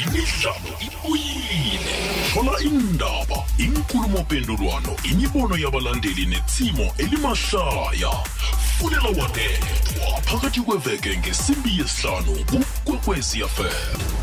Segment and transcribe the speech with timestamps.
[0.00, 1.96] imidlalo ibuyile
[2.32, 8.10] thola indaba inkulumo mpendulwano imibono yabalandeli netsimo elimahlaya
[8.78, 12.32] fulela wanethwa phakathi kweveke ngesimbi yesihlanu
[12.84, 14.22] kukwekwecfm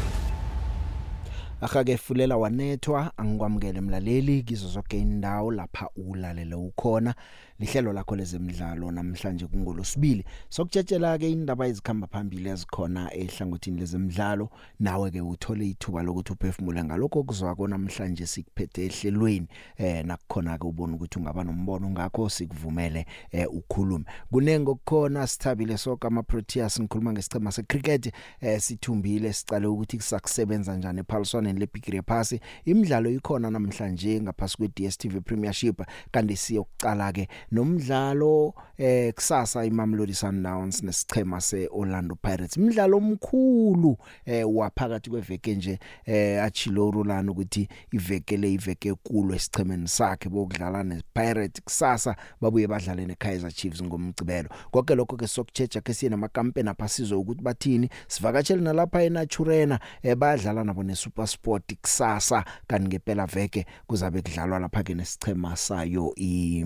[1.62, 7.16] Akake fulela wanethwa angikwamukele mlaleli kizo zonke indawo lapha ulalele ukhona.
[7.60, 10.26] Lihlelo lakho lezemidlalo namhlanje kungolosibili.
[10.50, 14.50] Sokutshetshela ke indaba ezikhamba phambili ezikhona ehlangothini lezemidlalo
[14.80, 20.94] nawe ke uthole ithuba lokuthi uphefumule ngalokho kuzwako namhlanje sikuphethe ehlelweni eh nakukhona ke ubona
[20.94, 24.06] ukuthi ungaba nombono ngakho sikuvumele eh ukhulume.
[24.32, 31.00] Kunengo kukhona sithabile sonke ama Proteas ngikhuluma ngesicema secricket eh sithumbile sicale ukuthi kusakusebenza njani
[31.00, 39.14] ephaliswaneni leBigiri Pass imidlalo ikhona namhlanje ngaphasi kwe DStv Premiership kanti siyokucala ke nomdlalo eh
[39.14, 42.58] kusasa iMamelodi Sundowns nesichema seOrlando Pirates.
[42.58, 49.88] Imidlalo omkhulu eh waphakathi kweveke nje eh achiloro lana ukuthi iveke le iveke kulo esichemeni
[49.88, 56.10] sakhe bokudlala nePirates kusasa babuye badlale neKaizer Chiefs ngomcibelo konke lokho ke sokuchecha ke siye
[56.10, 62.46] namakampeni aphasizo ukuthi bathini sivakatshela nalapha eNaturena eh badlala nabo neSuper Sport kusasa.
[62.68, 66.66] Kanti ngempela veke kuzabe kudlalwa lapha ke nesichema sayo i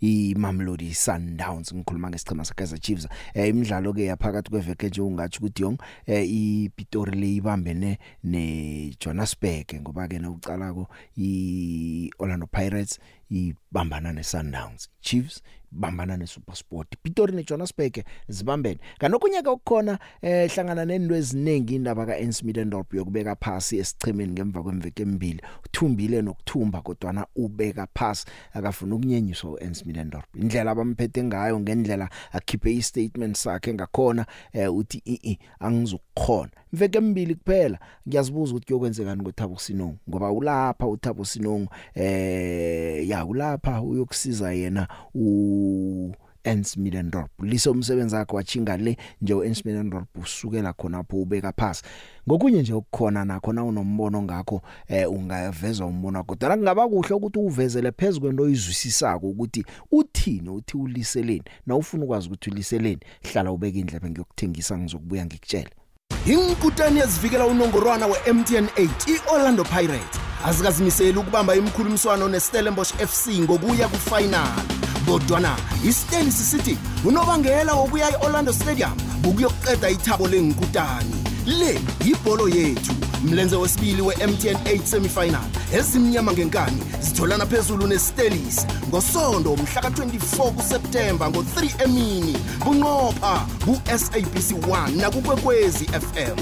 [0.00, 3.08] iMamelodi Sundowns ngikhuluma ngesichema seKaizer Chiefs.
[3.34, 10.08] Eh imidlalo ke yaphakathi kweveke nje ungathi ukuthi yong eh iPitori le ibambene neJohannesburg ngoba
[10.08, 12.98] ke nawucalako iOrlando Pirates
[13.32, 18.80] ibambana neSundowns Chiefs bambana neSuperSport Pitori neJohannesburg zibambene.
[18.98, 25.42] Kanokunyaka ukukhona eh hlangana nendo eziningi indaba kaEns Middendorp yokubeka phasi esichemeni ngemva kwemveke emibili
[25.64, 30.36] uthumbile nokuthumba kodwa na ubeka phasi akafuna ukunyenyiswa uEns Middendorp.
[30.36, 37.78] Indlela abamphethe ngayo ngendlela akhiphe istatement sakhe ngakhona eh uthi i angizukukhona mveke emibili kuphela.
[38.08, 46.12] Ngiyazibuza ukuthi kuyokwenzekani ngoThabo Sinongo ngoba ulapha uThabo Sinongo eh ya ulapha uyokusiza yena u
[46.44, 47.42] Ens Middendorp.
[47.42, 51.82] Liso umsebenzi wakhe wachinga le nje uEns Middendorp usukela khonapho ubeka phasi.
[52.28, 57.92] Ngokunye nje ukukhona nakho na unombono ngakho eh ungaveza umbono kodwa kungaba kuhle ukuthi uvezele
[57.92, 61.44] phezulu kwento oyizwisisako ukuthi uthini uthi uliseleni.
[61.66, 65.70] Na ufuna ukwazi ukuthi uliseleni hlala ubeka indlebe ngiyokuthengisa ngizokubuya ngikutshela
[66.26, 74.62] Inkutani yazivikela unongorwana weMTN 8 iOrlando Pirates azikazimisela ukubamba imkhulumiswano neStellenbosch FC ngokuya kufinal.
[75.06, 78.92] Kodwana iStens City unobangela wokuya eOrlando Stadium
[79.24, 82.92] ukuyoqeda ithabo lenkutani le yibholo yethu.
[83.22, 85.44] Mlenze wesibili weMTN 8 semifinal.
[85.74, 95.84] Ezimnyama ngenkani zitholana phezulu neStelis ngosondo mhla ka24 kuSeptember ngo3 emini bunqopha kuSABC 1 nakukwekwezi
[95.84, 96.36] FM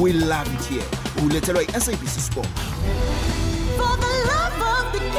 [0.00, 0.84] #we love it here.
[1.26, 2.48] Ulethelwa iSABC Sport.
[3.76, 5.18] For the love of the game.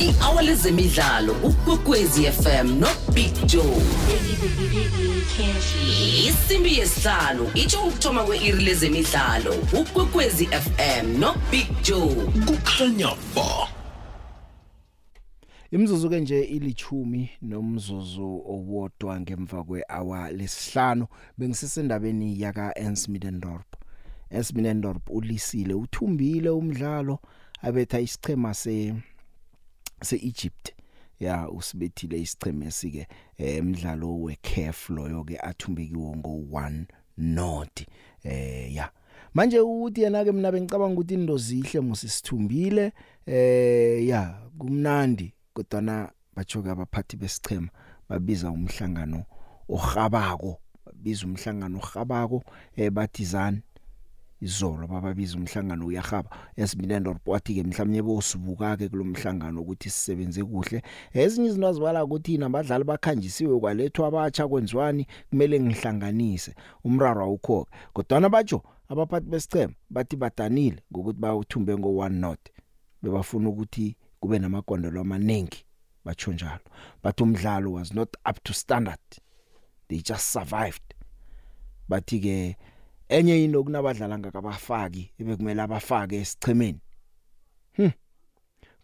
[0.00, 3.82] I-hour lezemidlalo ukwekwezi fm nobig joe.
[6.28, 12.14] Isimbi yesihlanu itsho ukuthoma kwe-iri lezemidlalo ukwekwezi fm nobig joe.
[12.46, 13.68] Kukhanya ba.
[15.70, 21.06] Imzuzu ke nje ilichumi nomzuzu owodwa ngemva kwehour lesihlanu
[21.38, 23.66] bengisesendabeni yaka Ens Middendorp.
[24.30, 27.18] Ens Middendorp ulisile uthumbile umdlalo
[27.62, 28.94] abetha isichema se
[30.02, 30.72] seEgypt.
[31.20, 36.84] Ya usibethile isicheme esike emidlalo weCAF loyo ke athumbekiwe ngo1
[37.16, 37.86] not.
[38.24, 38.90] Eh ya
[39.34, 42.92] manje uthi yena ke mina bengicabanga ukuthi indo zihle musisithumbile
[43.26, 47.68] eh ya kumnandi kodwana bajoke abaphathi besichema
[48.08, 49.24] babiza umhlangano
[49.68, 52.44] ohabako babiza umhlangano ohabako
[52.76, 53.60] eh bathizana
[54.40, 60.82] izolo bababiza umhlangano uyahaba esibinendo wathi ke mhlawumnye bosibuka ke kulomhlangano ukuthi sisebenze kuhle.
[61.12, 66.54] Ezinye izinto azibala ukuthi nabadlali bakhanjisiwe kwalethwa abatsha kwenziwani kumele ngihlanganise
[66.84, 72.40] umraro awukho kodwa batsho abaphathi besichema bathi badanile ngokuthi bawuthumbe ngo1 not
[73.02, 75.64] bebafuna ukuthi kube namagondolo amaningi
[76.04, 76.64] batsho njalo.
[77.02, 78.98] But umdlalo was not up to standard
[79.88, 80.94] they just survived.
[81.88, 82.56] Bathi ke
[83.08, 86.80] enye into kunabadlala ngakabafaki ebekumele abafake esichemeni.
[87.76, 87.92] Hm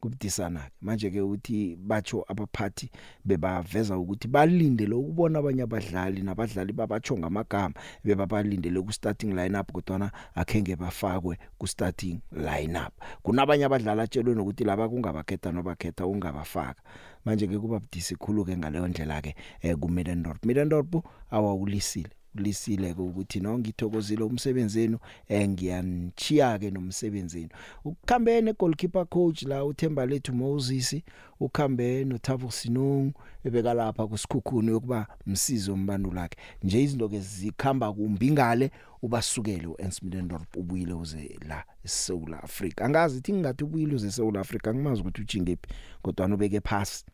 [0.04, 2.90] kubudisana manje ke uthi batsho abaphathi
[3.24, 7.74] bebaveza ukuthi balindele ukubona abanye abadlali nabadlali babatsho ngamagama
[8.04, 12.92] bebabalindele ku starting lineup kodwa akhenge bafakwe ku starting lineup.
[13.22, 16.82] Kunabanye abadlali atshelwe nokuthi laba kungabakhetha nobakhetha ungabafaka
[17.24, 21.00] manje ke kuba budisi khulu ke ngaleyo ndlela ke eh, ku Middendorp Middendorp
[21.30, 22.12] awawulisile.
[22.34, 24.98] Lisile ukuthi no ngithokozile umsebenzeni
[25.28, 27.48] engiyanichiya ke nomsebenzini
[27.84, 30.96] ukukhambe ne goalkeeper coach la uThemba lethu Moses
[31.40, 33.12] ukhambe noThabo Sinong
[33.44, 38.70] ebeka lapha kusikhukhuni yokuba msizo mbanu lakhe nje izinto ke zikhamba kumbi ngale
[39.02, 45.00] ubasukele uEnsmidendorp ubuyile uze la eSouth Africa angazi ithi ngathi ubuyile uze eSouth Africa ngimazi
[45.00, 45.68] ukuthi ujingephi
[46.02, 47.04] kodwa nobeke pass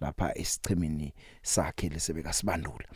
[0.00, 2.88] lapha esichemini sakhe lesebeka sibandula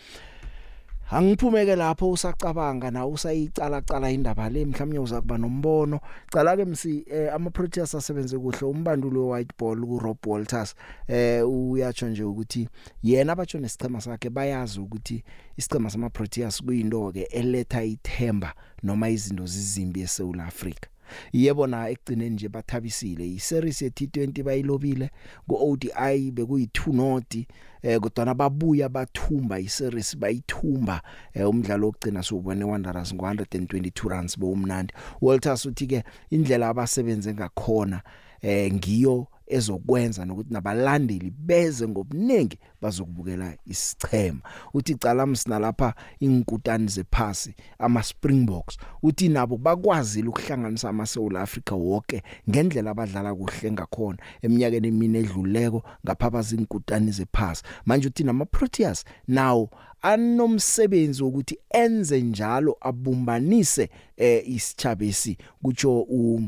[1.13, 6.01] Angiphumeke lapho usacabanga na usayicala cala indaba le mhlawumnye uzakuba nombono.
[6.31, 10.75] Cala ke msi eh, ama Proteas asebenze kuhle umbandulo white ball ku Rob Walters
[11.09, 12.69] eh uyatsho nje ukuthi
[13.03, 15.25] yena abatsho nesicema sakhe bayazi ukuthi
[15.57, 20.89] isicema sama Proteas kuyinto ke eletha ithemba noma izinto zizimbi eSouth Africa
[21.33, 23.27] yebo na ekugcineni nje bathabisile.
[23.35, 25.11] Iseries ye T20 bayilobile
[25.49, 27.47] ku ODI bekuyi 2 noti
[27.83, 31.03] eh kodwa babuya bathumba iseries bayithumba
[31.35, 38.03] eh, umdlalo wokugcina sobone Wanderers ngo 122 runs bomnandi Walters uthi ke indlela abasebenze ngakhona
[38.41, 44.41] eh ngiyo ezokwenza nokuthi nabalandeli beze ngobuningi bazokubukela isichema
[44.75, 51.73] uthi cala msina lapha inkutani zephasi ama Springboks uthi nabo bakwazile ukuhlanganisa ama South Africa
[51.73, 57.63] wonke ngendlela abadlala kuhle ngakhona eminyakeni emine edluleko ngapha bazinkutani zephasi.
[57.87, 59.69] Manje uthi nama Proteas now
[60.03, 66.43] anomsebenzi wokuthi enze njalo abumbanise eh isichabesi kutsho u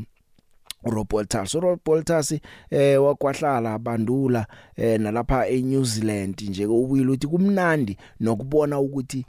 [0.85, 2.39] Roboltas Roboltas
[2.69, 9.25] eh wakwahlala bandula eh nalapha eNew Zealand nje ubuyile uthi kumnandi nokubona ukuthi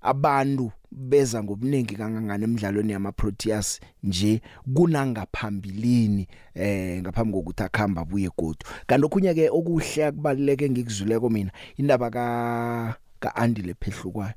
[0.00, 4.42] abantu beza ngobuningi kangangani emidlalweni yama Proteas nje
[4.74, 8.66] kunangaphambilini eh ngaphambi kokuthi akhamba buye godu.
[8.86, 14.34] Kanti okhunye ke okuhle kubaluleke ngikuzuleko mina indaba ka ka Andile Phehlukwayo.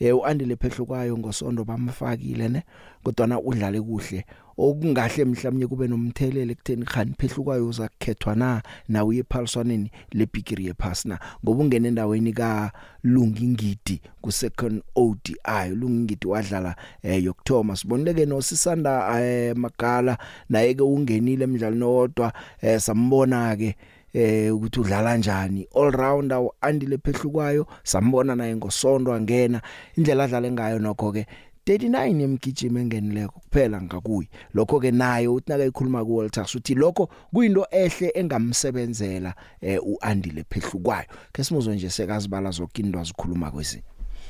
[0.00, 2.62] Eh uandile phehlukwayo ngosondo bamfakile ne
[3.04, 4.24] kodwa na udlale kuhle.
[4.58, 11.64] Okungahle mhlawumnye kube nomthelele kutheni khani phehlukayo uzakhethwa na na uye phaliswaneni lebigiri yephasna ngoba
[11.64, 12.72] ungena endaweni ka
[13.04, 15.36] Lungingidi ku second ODI
[15.74, 20.18] Lungingidi wadlala eh yokthoma sibonileke no Sisanda eh Magala
[20.48, 23.76] naye ke ungenile emidlalweni owodwa eh sambona ke
[24.12, 29.62] eh ukuthi udlala kanjani all rounder andile phehlukwayo sambona naye ngosondo angena
[29.96, 31.26] indlela adlala ngayo nokho ke
[31.66, 37.08] 39 yemgijimo engenileko kuphela ngakuyi lokho ke naye uthi naka ikhuluma ku Walters uthi lokho
[37.32, 41.06] kuyinto ehle engamsebenzela eh uandile phehlukwayo.
[41.32, 43.82] Ke simuzwe nje sekazibala zokindwa zikhuluma kwesi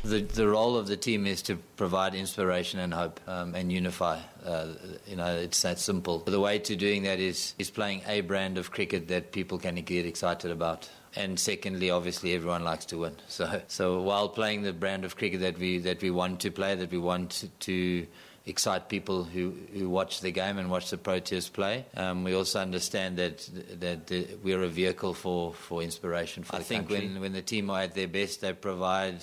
[0.05, 4.19] The, the role of the team is to provide inspiration and hope um, and unify.
[4.45, 4.69] Uh,
[5.07, 6.19] you know, it's that simple.
[6.19, 9.77] The way to doing that is, is playing a brand of cricket that people can
[9.77, 10.91] get excited about.
[11.15, 13.17] And secondly, obviously, everyone likes to win.
[13.29, 16.75] So, so while playing the brand of cricket that we that we want to play,
[16.75, 18.07] that we want to
[18.45, 21.85] excite people who, who watch the game and watch the Proteas play.
[21.97, 26.43] Um, we also understand that that the, we're a vehicle for, for inspiration.
[26.43, 27.07] For I think country.
[27.09, 29.23] when when the team are at their best, they provide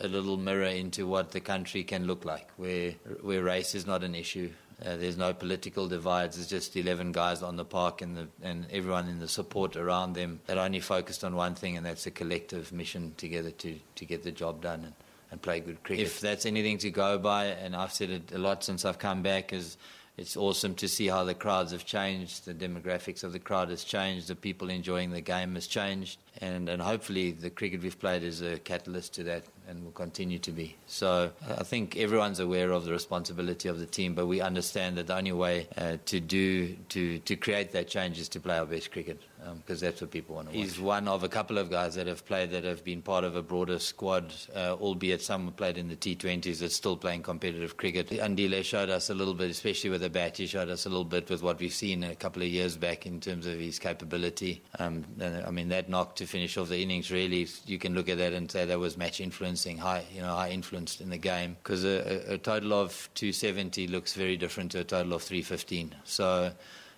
[0.00, 2.92] a little mirror into what the country can look like, where
[3.22, 4.50] where race is not an issue.
[4.84, 6.36] Uh, there's no political divides.
[6.36, 10.14] There's just 11 guys on the park and, the, and everyone in the support around
[10.14, 14.04] them that only focused on one thing, and that's a collective mission together to, to
[14.06, 14.94] get the job done and,
[15.32, 16.06] and play good cricket.
[16.06, 19.22] If that's anything to go by, and I've said it a lot since I've come
[19.22, 19.76] back, is
[20.20, 23.84] it's awesome to see how the crowds have changed, the demographics of the crowd has
[23.84, 28.22] changed, the people enjoying the game has changed, and, and hopefully the cricket we've played
[28.22, 30.76] is a catalyst to that and will continue to be.
[30.86, 35.06] So I think everyone's aware of the responsibility of the team, but we understand that
[35.06, 38.66] the only way uh, to do to, to create that change is to play our
[38.66, 40.64] best cricket because um, that's what people want to watch.
[40.64, 43.36] He's one of a couple of guys that have played that have been part of
[43.36, 48.10] a broader squad, uh, albeit some played in the T20s that's still playing competitive cricket.
[48.10, 51.04] Andile showed us a little bit, especially with the bat, he showed us a little
[51.04, 54.62] bit with what we've seen a couple of years back in terms of his capability.
[54.78, 58.08] Um, and, I mean, that knock to finish off the innings, really, you can look
[58.08, 61.18] at that and say that was match influencing, high, you know, high influenced in the
[61.18, 61.56] game.
[61.62, 65.94] Because a, a, a total of 270 looks very different to a total of 315.
[66.04, 66.52] So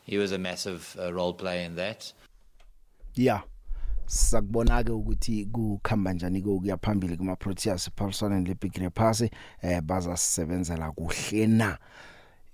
[0.04, 2.12] he was a massive uh, role player in that.
[3.14, 3.42] Yeah.
[4.06, 9.22] Sakubona ke ukuthi kukhamba njani ke ukuya phambili kuma Proteas Paulson le Big Pass
[9.62, 11.78] eh baza sisebenzela kuhle na?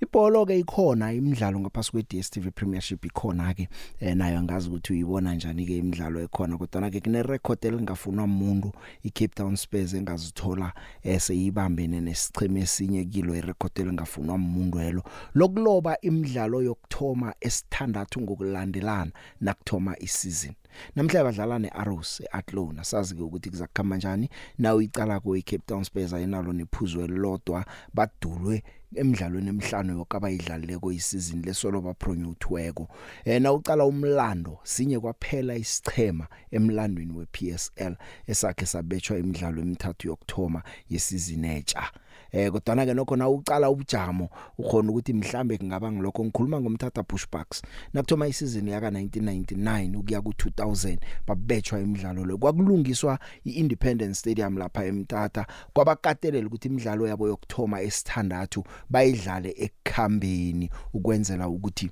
[0.01, 3.69] Ibholo ke ikhona imidlalo ngaphasi kwe DStv Premiership ikhona ke
[4.01, 8.73] eh, nayo angazi ukuthi uyibona njani ke imidlalo ekhona kodwa ke kune record elingafunwa umuntu
[9.03, 15.03] iCape Town Spurs engazithola eseyibambene nesicheme esinye kilo irecord elingafunwa umuntu elo.
[15.35, 20.57] Lokuloba imidlalo yokthoma esithandathu ngokulandelana nakuthoma isizini
[20.97, 26.13] namhla badlala neArrows eAtlona sazi ke ukuthi kuzakukhamba kanjani nawo icala ko iCape Town Spurs
[26.13, 28.63] ayinalo nephuzo elilodwa badulwe
[28.95, 32.89] emidlalweni emihlanu yokabayidlaleko isizini lesolo bapromothweko
[33.25, 37.95] eh na uqala umlando sinye kwaphela isichema emlandweni wePSL
[38.27, 41.91] esakhe sabetshwa imidlalo emithathu yokthoma yesizini etsha
[42.33, 47.63] eh kodwa ke nokho na uqala ubujamo ukhona ukuthi mhlambe kungaba ngilokho ngikhuluma ngomthatha pushbacks
[47.93, 55.47] nakuthoma isizini yaka 1999 ukuya ku 2000 babetshwa imidlalo lo kwakulungiswa iIndependence Stadium lapha eMtata
[55.73, 61.91] kwabakatelela ukuthi imidlalo yabo yokthoma esithandathu bayidlale ekukhambeni ukwenzela ukuthi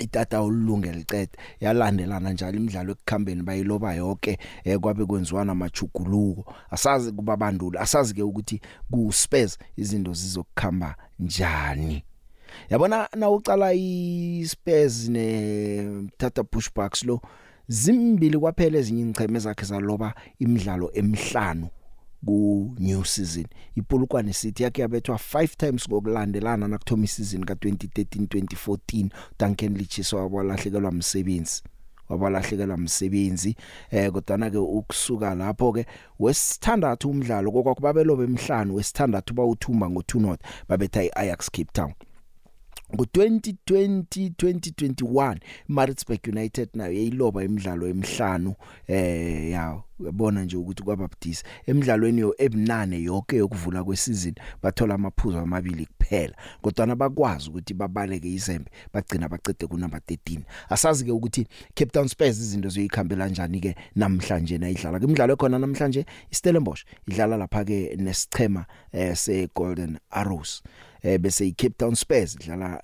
[0.00, 7.78] itata olulunge licede yalandelana njalo imidlalo ekukhambeni bayiloba yonke eh kwabe kwenziwa namajuguluko asazi kubabanduli
[7.78, 12.04] asazi ke ukuthi ku Spurs izinto zizokukhamba njani.
[12.70, 17.20] Yabona na ucala iSpurs ne Tata Pushbacks lo
[17.68, 21.68] zimbili kwaphela ezinye ingcheme zakhe zaloba imidlalo emihlanu.
[22.24, 23.46] Ku new season.
[23.76, 29.08] iPolokwane City yakhe yabethwa 5 times ngokulandelana nakuthoma isizini ka2013 2014
[29.38, 31.62] Duncan Lichiso wabalahlekelwa umsebenzi
[32.08, 33.56] wabalahlekelwa umsebenzi
[33.90, 35.86] eh kodwa ke ukusuka lapho ke
[36.18, 41.92] wesithandathu umdlalo kokwakubabelobe emhlanu wesithandathu bawuthumba ngo2 not babetha iAjax Cape Town.
[42.94, 45.36] Ngo2020 2021
[45.68, 48.54] Maritzburg United nayo yayiloba imidlalo emihlanu
[48.86, 55.86] eh ya yabona nje ukuthi kwababdisa emidlalweni yo ebunane yonke yokuvula kwesizini bathola amaphuzu amabili
[55.86, 56.34] kuphela.
[56.62, 62.08] Kodwa bakwazi ukuthi babaleke izembe bagcina bacede ku number 13 asazi ke ukuthi Cape Town
[62.08, 64.98] Spurs izinto zoyikhambela kanjani ke namhlanje nayidlala.
[64.98, 70.62] Imidlalo ekhona namhlanje iStellenbosch idlala lapha ke nesichema eh se Golden Arrows.
[71.02, 72.80] Eh bese iCape Town Spurs idlala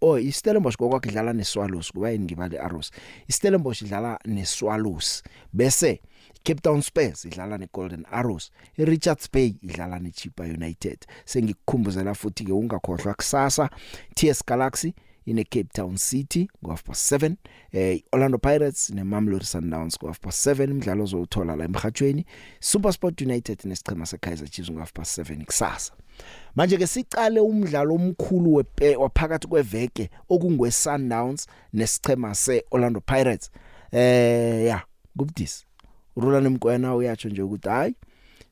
[0.00, 2.90] oh iStellenbosch kokwakhe idlala neSwallows kuba yini ngibale Arrows
[3.28, 6.00] iStellenbosch idlala neSwallows bese
[6.44, 11.06] Cape Town Spurs idlala neGolden Arrows iRichards Bay idlala neChipa United.
[11.24, 13.70] Sengikukhumbuzela futhi ke ungakhohlwa kusasa
[14.14, 14.92] TS Galaxy
[15.26, 17.34] ine Cape Town City ngo half past 7
[17.72, 22.26] eh Orlando Pirates ne Mamelodi Sundowns ngo half past 7 imidlalo ozothola la emhathweni
[22.60, 25.92] SuperSport United nesichema seKaizer Chiefs ngo half past 7 kusasa.
[26.54, 28.64] Manje ke sicale umdlalo omkhulu
[28.98, 33.50] waphakathi kweveke okungwe Sundowns nesichema seOrlando Pirates.
[33.92, 34.82] Eh ya
[35.16, 35.66] kubudisi
[36.16, 37.94] Rulani Mkwena uyatsho nje ukuthi hayi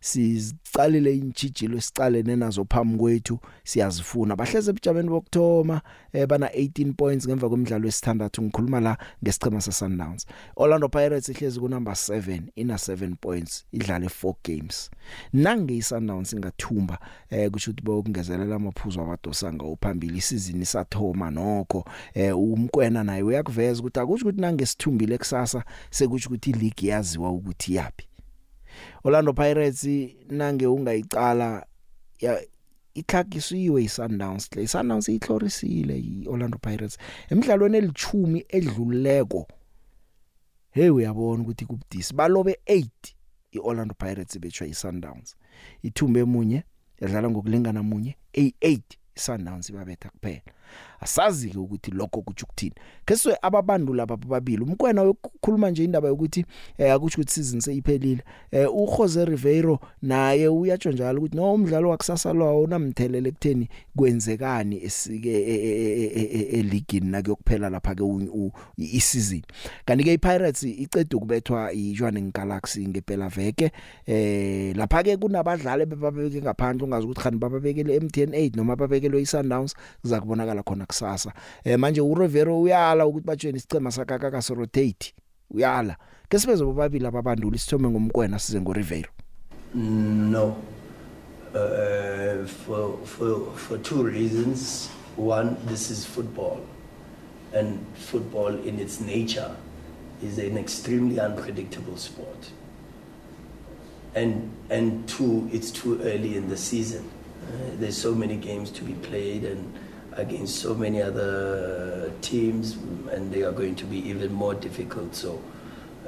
[0.02, 4.37] sicalile intshijilo esicalene nazo phambi kwethu siyazifuna.
[4.37, 5.80] Bahleze ebujameni bokthoma
[6.12, 10.26] eh bana 18 points ngemva kwemidlalo esithandathu ngikhuluma la ngesichema seSundowns.
[10.56, 14.90] Orlando Pirates ihlezi ku number 7 ina 7 points idlale 4 games.
[15.32, 16.99] Nange iSundowns ingathumba
[17.30, 21.85] eh kusho ukuthi bokungezelela amaphuzu abadosanga uphambili isizini sathoma nokho.
[22.14, 27.75] Eh umkwena naye uyakuveza ukuthi akusho ukuthi nange sithumbile kusasa sekusho ukuthi ileague yaziwa ukuthi
[27.75, 28.12] yapi
[29.04, 29.88] Orlando Pirates
[30.30, 31.66] nange ungayicala
[32.20, 32.42] ya
[32.94, 34.62] itlhagisiwe iSundowns le.
[34.62, 36.98] iSundowns ihlorisile iOrlando Pirates.
[37.30, 39.48] Emidlalweni elithumi edluleko
[40.70, 42.14] hey uyabona ukuthi kubudisi.
[42.14, 42.88] Balobe 8
[43.52, 45.36] iOrlando Pirates betshwa iSundowns.
[45.82, 46.62] Ithumbe emunye
[47.00, 48.80] yadlala ngokulingana munye A8
[49.16, 50.42] iSundowns ibabetha kuphela.
[51.00, 52.75] Asazi ke ukuthi lokho kuthi ukuthini.
[53.05, 56.45] Keswe ababandu laba babili umkwena ukukhuluma nje indaba yokuthi
[56.79, 58.23] eh akuthi ukuthi season seyiphelile.
[58.50, 65.33] Eh uJose Ribeiro naye uyatsho njalo ukuthi no umdlalo wakusasa lo unamthelele ekutheni kwenzekani esike
[66.59, 68.05] eligini nakuyokuphela lapha ke
[68.76, 69.43] iseason.
[69.85, 73.71] Kanti ke iPirates icede ukubethwa iJohannesburg Galaxy ngempela veke
[74.07, 79.75] eh lapha ke kunabadlali bebabeke ngaphandle ungazi ukuthi khani bababekele MTN 8 noma babekelwe iSundowns
[80.02, 81.33] kuza kubonakala khona kusasa.
[81.64, 85.14] Eh manje uRivero uyala ukuthi batshweni isicema sakaka ka rotate
[85.50, 85.97] uyala.
[86.28, 89.09] Ke sibezo bobabili ababanduli sithome ngomkwena size ngoRivero.
[89.75, 90.57] No.
[91.54, 94.88] Uh, for for for two reasons.
[95.16, 96.61] One this is football.
[97.52, 99.54] And football in its nature
[100.23, 102.50] is an extremely unpredictable sport.
[104.14, 107.11] And and two it's too early in the season.
[107.42, 109.75] Uh, there's so many games to be played and
[110.16, 112.76] against so many other teams,
[113.11, 115.14] and they are going to be even more difficult.
[115.14, 115.40] So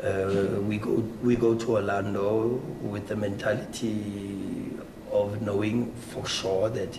[0.02, 4.72] uh, we go we go to Orlando with the mentality
[5.10, 6.98] of knowing for sure that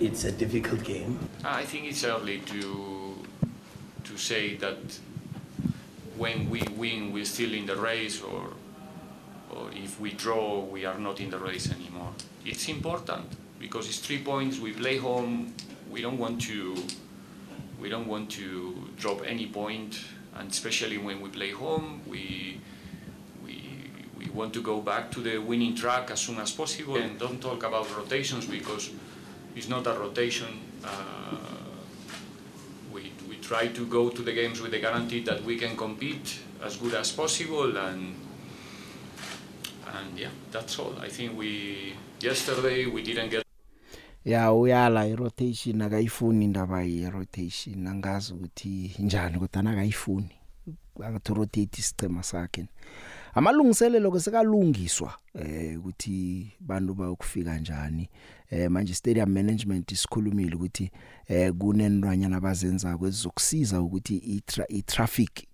[0.00, 1.18] it's a difficult game.
[1.44, 3.14] I think it's early to
[4.04, 4.78] to say that
[6.16, 8.50] when we win we're still in the race or
[9.50, 12.12] or if we draw we are not in the race anymore.
[12.44, 13.26] It's important
[13.58, 14.58] because it's three points.
[14.58, 15.54] We play home.
[15.90, 16.74] We don't want to
[17.80, 20.00] we don't want to drop any point,
[20.36, 22.60] and especially when we play home, we
[23.44, 26.96] we we want to go back to the winning track as soon as possible.
[26.96, 28.90] And don't talk about rotations because
[29.54, 30.60] it's not a rotation.
[30.84, 31.36] Uh,
[32.92, 36.38] we, we try to go to the games with the guarantee that we can compete
[36.62, 38.14] as good as possible and
[39.94, 43.47] and yeah that's all I think we yesterday we didn't get
[44.28, 47.86] ya uyala irotation akayifuni indaba yerotation.
[47.86, 50.30] Angazi ukuthi njani kodwa nakayifuni.
[51.04, 52.66] Akathi rotate isicema sakhe.
[53.34, 58.08] Amalungiselelo ke sekalungiswa eh ukuthi bantu bayokufika kanjani
[58.50, 60.90] eh manje stadium management isikhulumile ukuthi
[61.28, 64.16] eh kunenrwanyana abazenza kwezokusiza ukuthi
[64.68, 65.46] i-traffic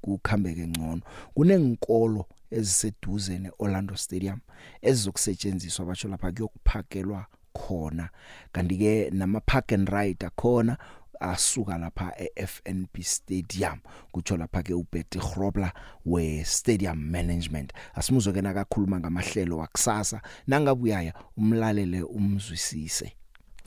[0.00, 1.02] kukhambeke ngcono.
[1.34, 4.40] Kunenkolo eziseduze neOrlando Stadium
[4.82, 8.10] ezizokusetshenziswa batsho lapha kuyokuphakelwa khona.
[8.52, 10.76] Kanti ke nama park and ride akhona
[11.20, 13.80] asuka lapha eFNB Stadium.
[14.14, 15.72] Kutsho lapha ke uBetty Grobler
[16.04, 17.72] we Stadium Management.
[17.96, 23.12] Asimuzwe ke nakakhuluma ngamahlelo wakusasa nangabuyaya umlalele umzwisise.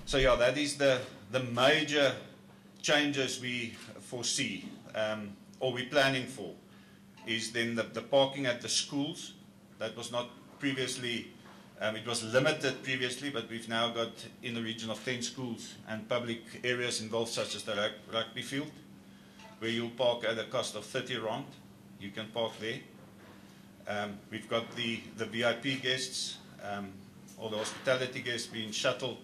[0.06, 1.00] So yeah that is the
[1.32, 2.14] the major
[2.82, 6.54] changes we foresee um or we planning for
[7.26, 9.34] is then the the parking at the schools
[9.80, 11.28] that was not previously
[11.82, 15.74] Um, it was limited previously, but we've now got in the region of 10 schools
[15.90, 18.72] and public areas involved, such as the rug- rugby field,
[19.60, 21.46] where you'll park at a cost of 30 rand.
[22.00, 22.80] You can park there.
[23.88, 26.92] Um, we've got the, the VIP guests um,
[27.38, 29.20] or the hospitality guests being shuttled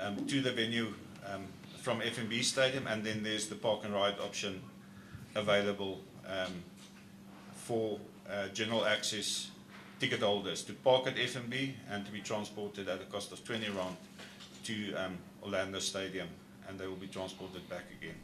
[0.00, 0.94] um, to the venue
[1.26, 1.44] um,
[1.82, 4.62] from FNB Stadium, and then there's the park and ride option
[5.34, 6.52] available um,
[7.54, 9.50] for uh, general access
[9.98, 13.68] ticket holders to park at FNB and to be transported at a cost of 20
[13.70, 13.96] rand
[14.64, 16.28] to um, Orlando Stadium,
[16.68, 18.14] and they will be transported back again.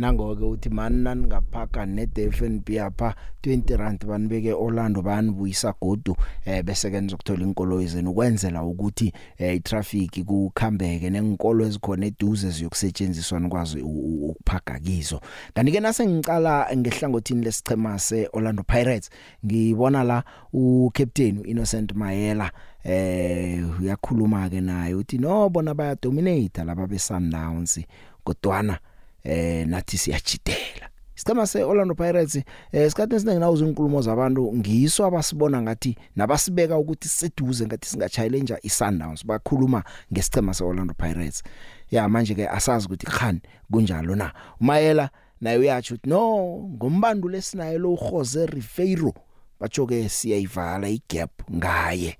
[0.00, 7.00] Nangoke uthi manina ningaphaka neDFNB apha 20 rand banibeke Orlando banibuyisa godu eh bese ke
[7.00, 15.20] nizokuthola inkolo zenu ukwenzela ukuthi eh itraffic kukhambeke nenkolo ezikhona eduze ziyokusetshenziswa nikwazi ukuphaka kizo
[15.54, 19.10] kanti ke nase ngicala ngehlangothini lesichema seOrlando Pirates
[19.46, 22.50] ngibona la ucaptain Innocent Mayela
[22.84, 27.80] eh uyakhuluma ke naye uthi no bona baya dominate laba be Sundowns
[28.24, 28.78] kodwana
[29.24, 30.90] eh nathi siyajidela.
[31.16, 32.36] Isicema seOrlando Pirates
[32.72, 38.56] eh isikhathi esiningi nawuzo inkulumo zabantu ngiso abasibona ngathi nabasibeka ukuthi seduze ngathi singachayile nje
[38.62, 41.42] iSundowns bakhuluma ngesicema seOrlando Pirates.
[41.90, 43.40] Ya manje ke asazi ukuthi khani
[43.72, 44.32] kunjalo na?
[44.60, 49.14] Umayela naye uyathi no ngombandu lesinayo lo Jose Ribeiro
[49.60, 52.16] batsho ke siyayivala igap ngaye.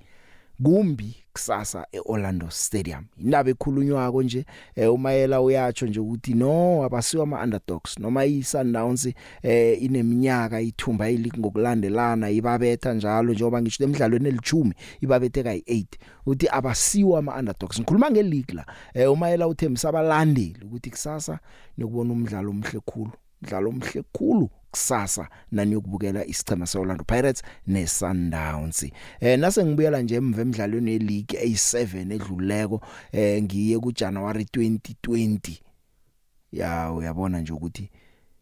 [0.63, 3.05] Kumbi kusasa eOrlando Stadium.
[3.19, 4.45] Indaba ekhulunywako nje
[4.77, 9.09] eh, umayela uyatsho nje ukuthi no abasiwa ama underdogs noma iSundowns
[9.43, 15.87] eh ineminyaka ithumba iligi ngokulandelana ibabetha njalo njengoba ngisho emidlalweni elithumi ibabethe kayi8
[16.27, 21.39] uthi abasiwa ama underdogs ngikhuluma ngeleague la eh, umayela uthembisa abalandeli ukuthi kusasa
[21.79, 24.51] nokubona umdlalo omhle khulu umdlalo omhle khulu.
[24.71, 28.87] Kusasa naniyokubukela isicema seOrlando Pirates neSundowns.
[29.21, 32.81] Eh nase ngibuyela nje emva emidlalweni yeleague A7 edluleko
[33.13, 35.61] eh ngiye kuJanuary 2020
[36.53, 37.91] ya uyabona nje ukuthi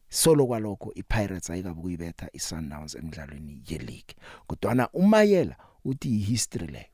[0.08, 4.16] solo kwalokho iPirates ayikabe kuyibetha iSundowns emidlalweni yeleague.
[4.46, 6.86] Kodwa umayela uthi history leyo.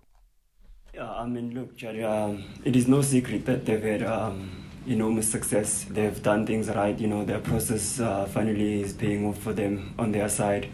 [0.94, 5.28] Yeah, I mean, look, Jerry, um, it is no secret that they've had um, enormous
[5.28, 5.84] success.
[5.88, 6.98] They've done things right.
[6.98, 10.68] You know, their process uh, finally is paying off for them on their side.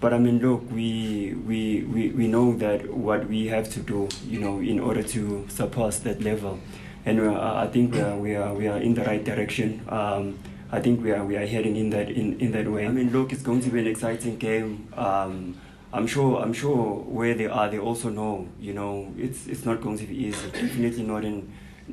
[0.00, 4.08] But I mean, look, we, we, we, we know that what we have to do,
[4.26, 6.60] you know, in order to surpass that level.
[7.04, 9.84] And uh, I think we are, we, are, we are in the right direction.
[9.88, 10.38] Um,
[10.70, 12.84] I think we are, we are heading in that, in, in that way.
[12.84, 14.88] I mean, look, it's going to be an exciting game.
[14.94, 15.56] Um,
[15.92, 16.42] I'm sure.
[16.42, 18.48] I'm sure where they are, they also know.
[18.60, 20.50] You know, it's it's not going to be easy.
[20.50, 21.50] Definitely not in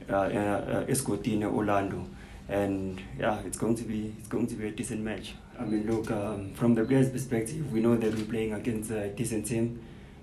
[0.09, 2.05] uh, uh, Escotine, Orlando,
[2.49, 5.33] and yeah, it's going to be it's going to be a decent match.
[5.59, 9.09] I mean, look, um, from the players' perspective, we know that we're playing against a
[9.09, 9.81] decent team,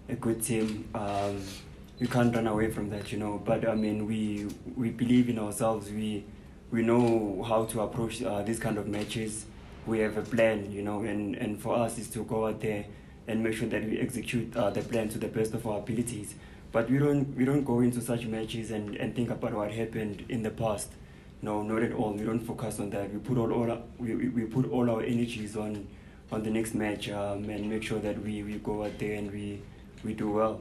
[0.08, 0.88] a good team.
[0.94, 1.40] Um,
[1.98, 3.40] you can't run away from that, you know.
[3.44, 5.90] But I mean, we we believe in ourselves.
[5.90, 6.24] We
[6.70, 9.46] we know how to approach uh, these kind of matches.
[9.86, 12.86] We have a plan, you know, and and for us is to go out there
[13.28, 16.34] and make sure that we execute uh, the plan to the best of our abilities.
[16.72, 20.24] But we don't we don't go into such matches and, and think about what happened
[20.28, 20.90] in the past.
[21.42, 22.12] No, not at all.
[22.12, 23.10] We don't focus on that.
[23.12, 25.86] We put all, all our, we, we put all our energies on
[26.32, 29.32] on the next match um, and make sure that we, we go out there and
[29.32, 29.60] we
[30.04, 30.60] we do well.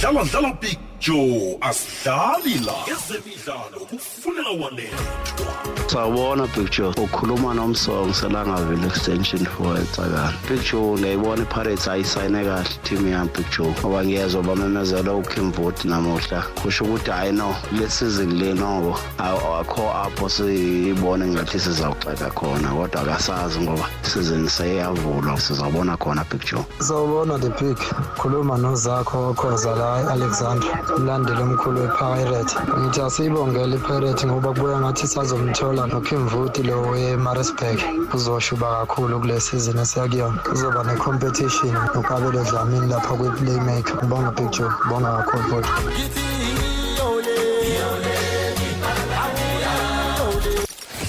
[0.00, 2.72] dlala dlala big joe asidlali la.
[2.92, 5.54] Ezemidlalo kufunela wanethwa
[5.86, 13.28] sawubona picture ukhuluma nomsong selangaville extension for etsakani picture ngiyayibona ipirates ayisayine kahle team yami
[13.30, 16.42] picture ngoba ngiyezwa bamemezela ukimvoti namuhla.
[16.62, 22.68] Kusho ukuthi hayi no le season le noko aw- akho apho siyibone ngathi sizawuxeka khona
[22.68, 27.76] kodwa akasazi ngoba season seyiyavulwa sizawubona khona picture sawubona the pig
[28.18, 35.82] khuluma nozakho okhoza la e-alexandra umlandeli omkhulu wepirate ngithi asiyibongele ipirate ngoba kubuya ngathi sazomthola
[35.86, 37.78] nokimvuti lo wemarisburg
[38.14, 43.96] uzoshuba kakhulu kule season esiyakuyona kuzoba ne-competition nokabelo dlamini lapha kwi-playmaker.
[43.96, 45.72] Ngibonga picture ngibonga kakhulu futhi.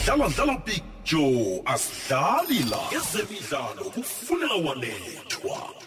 [0.06, 2.82] Dlala dlala big joe asidlali la.
[2.98, 5.85] Ezemidlalo kufunela wanethwa.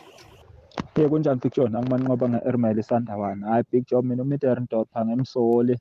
[0.98, 1.72] Ye kunjani big john?
[1.76, 5.76] Angimanqoba nge-ermel isandawana hhayi big john mina umiderndorp angemsoli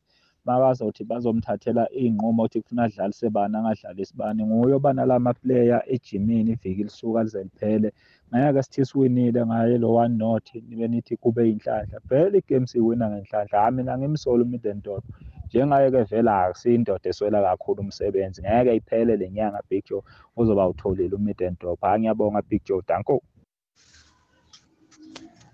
[0.46, 6.84] makazothi bazomthathela iy'nqumo ukuthi kufuna adlalise bani angadlalisi bani nguye oba nala maplayer ejimini iviki
[6.84, 7.92] lisuka lize liphele.
[8.36, 12.00] Ngeke sithi siwinile ngaye lo one not nibe nithi kube yinhlanhla.
[12.10, 13.60] Vele igame siyiwina ngenhlanhla.
[13.60, 15.04] Hhayi mina ngimsoli umiddendorp
[15.48, 18.42] njengaye-ke vele akusiyindoda eswela kakhulu umsebenzi.
[18.42, 20.02] Ngeke iphele le nyanga big joe
[20.36, 23.24] uzoba utholile umiddendorp hhayi ngiyabonga big joe danko.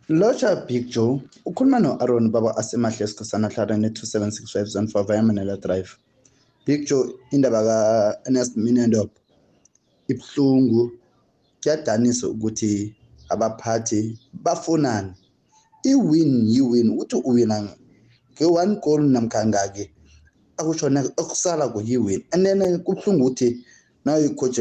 [0.10, 5.98] Locha Big Joe ukhuluma no-Aaron baba asemahle esikhosana hlareni 2765 zone 4 via Manila Drive.
[6.66, 9.12] Big Joe indaba ka-Ernest Minendop
[10.08, 10.92] ibuhlungu.
[11.64, 12.96] Kuyadanisa ukuthi
[13.30, 15.14] abaphathi bafunani
[15.84, 17.64] i-win yi-win uthi uwina
[18.34, 19.94] nge-one goal namkha ngake
[20.58, 22.24] akushona okusala kuyi-win.
[22.34, 23.66] And then kubuhlungu ukuthi
[24.06, 24.60] nayicoach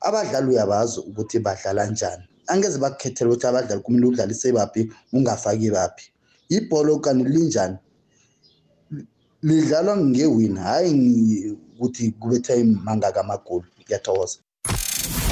[0.00, 2.24] abadlali uyabazi ukuthi badlala njani.
[2.46, 6.10] Angeze bakukhethela ukuthi abadlali kumele udlalise baphi ungafaki baphi.
[6.48, 7.76] Ibholo kanti linjani?
[9.42, 12.54] Lidlalwa ngewini hhayi ukuthi kubetha
[12.84, 14.38] mangaka amagoli ngiyathokoza.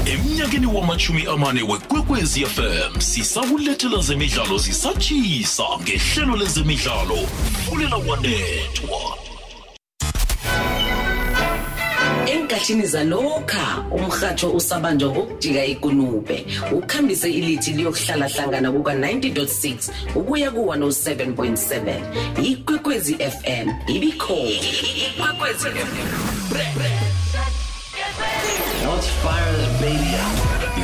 [0.07, 7.19] Emnyakeni wamachumi amane wekwekwezi fm sisakulethela zemidlalo zisatshisa ngehlelo lezemidlalo.
[7.65, 9.24] Fulela wanethwa
[12.55, 16.47] enkathini zalokha umrhatsho usabanjwa ngokujika ikunube.
[16.73, 24.51] Ukhambise ilithi liyokuhlala hlangana kuka-90.6 ukuya ku-107.7 ikwekwezi fm ibikhona.
[25.19, 25.69] Ikwekwezi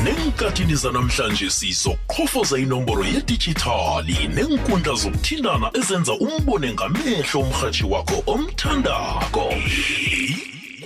[0.05, 9.55] nenkathini zanamhlanje sizoqhofoza inomboro yedijithali nenkundla zokuthindana ezenza umbone ngamehlo umrhatshi wakho omthandako.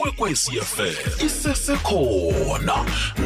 [0.04, 2.74] Kwekwecfm isesekhona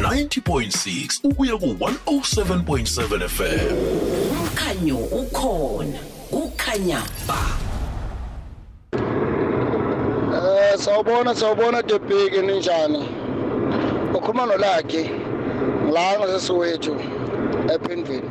[0.00, 3.76] 90.6 ukuya ku-107.7 fm
[4.30, 5.98] umkhanyo ukhona
[6.30, 7.38] kukhanya ba
[10.38, 13.08] Eh sawubona sawubona the big ninjani.
[14.14, 15.10] Ukhuluma nolakhe
[15.92, 16.94] la ngasesowethu
[17.74, 18.30] ePenville.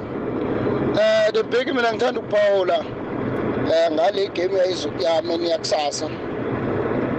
[1.00, 2.86] Eh the big mina ngithanda ukuphawula
[3.74, 4.58] eh ngale game
[5.00, 6.10] yami niyakusasa.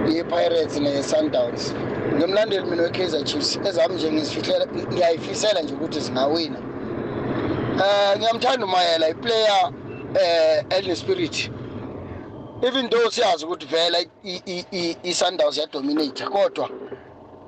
[0.09, 1.73] iPirates neSundowns.
[2.15, 6.59] Ngimlandeli mina weKaizer Chiefs ezami nje ngizifihlela ngiyayifisela nje ukuthi zingawina.
[7.83, 9.71] Eh ngiyamthanda uMayela iplayer
[10.15, 11.51] eh elinespirit.
[12.61, 14.05] even though siyazi ukuthi vela
[15.03, 16.69] i-sundowns yadominate kodwa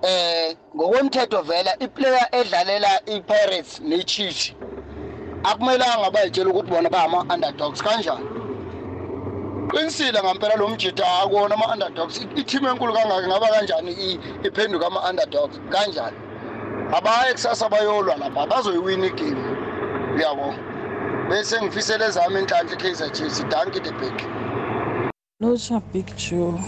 [0.02, 4.54] eh ngokwemthetho vela iplayer edlalela i-pirates ne-chiefs
[5.44, 8.41] akumelanga bayitshela ukuthi bona bama-underdogs kanjani
[9.72, 12.28] qinisile ngampela lo mjida akuwona ama-underdogs.
[12.36, 14.20] I-team enkulu kangaka ngaba kanjani?
[14.44, 15.60] Iphenduka ama-underdogs?
[15.70, 16.18] Kanjani?
[16.98, 19.42] Abaye kusasa bayolwa lapha bazoyiwina igame.
[20.16, 20.54] Uyabo?
[21.30, 24.14] Bese ngifisele ezami inhlanhla i-kaizer chiefs danki the big.
[25.40, 26.60] Locha Big Joe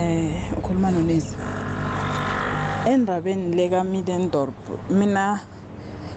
[0.00, 1.36] eh ukhuluma nonezi
[2.86, 5.40] endabeni leka Middendorp mina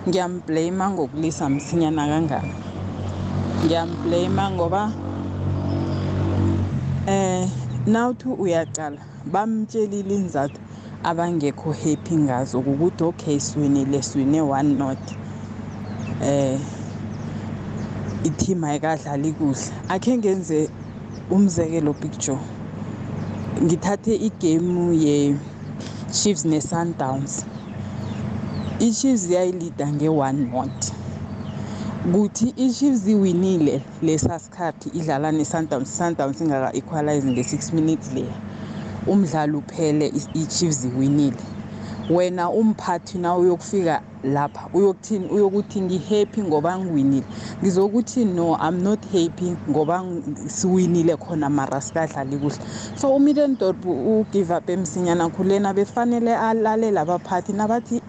[0.07, 2.47] ngiyamblame ngokulisa msinyana kangaka.
[3.65, 4.91] Ngiyamblame ngoba
[7.07, 7.49] eh
[7.87, 10.59] nawuthi uyaqala bamtshelile inzathu
[11.03, 14.99] abangekho happy ngazo ukuthi okay siwinile siwine one not.
[16.21, 16.59] Eh
[18.23, 19.73] i-team ayikadlali kuhle.
[19.89, 20.69] Akhe ngenze
[21.31, 22.39] umzekelo picture
[23.63, 27.45] ngithathe igame ye-chiefs ne-sundowns.
[28.79, 31.00] I-chiefs yayilida nge-one not.
[32.01, 38.35] Kuthi i-Chiefs iwinile lesasikhathi idlala ne-Sundowns Sundowns ingaka equalize nge-6 minutes leya.
[39.07, 41.37] Umdlalo uphele i-Chiefs iwinile
[42.09, 47.25] wena umphathi na uyokufika lapha uyokuthini uyokuthi ngihappy ngoba ngiwinile?
[47.63, 50.03] Ngizokuthi no i'm not happy ngoba
[50.47, 52.55] siwinile khona mara sikadlali kuhle.
[52.95, 58.01] So umiddendorp ugive up emsinyana khulena befanele alalela abaphathi nabathi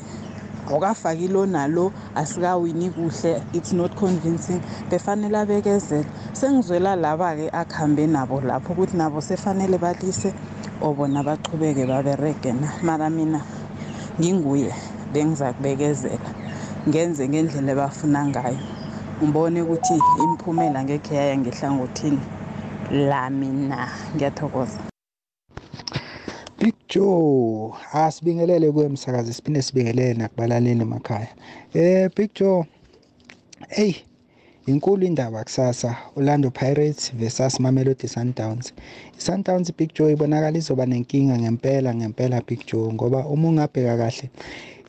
[0.73, 4.61] awukafaki lo nalo asikawini kuhle it's not convincing.
[4.91, 10.33] Befanele abekezela sengizwela laba-ke akuhambe nabo lapho ukuthi nabo sefanele balise
[10.81, 12.73] or bona bachubeke baberege na.
[12.83, 13.43] Mara mina
[14.21, 14.73] nginguye
[15.13, 16.31] bengiza kubekezela
[16.89, 18.59] ngenze ngendlela ebafuna ngayo.
[19.23, 22.21] Ngibone ukuthi imiphumela ngekhe yaya ngehlangothini.
[22.91, 24.91] La mina ngiyathokoza.
[26.62, 31.29] Big Joe asibingelele kwemsakazi siphinde sibingelele nakubalaleli emakhaya.
[31.75, 32.64] Eh Big Joe
[33.68, 33.94] hey
[34.66, 38.72] inkulu indaba kusasa Orlando Pirates versus Mamelodi Sundowns.
[39.18, 44.31] Sundowns Big Joe ibonakala izoba nenkinga ngempela ngempela Big Joe ngoba uma ungabheka kahle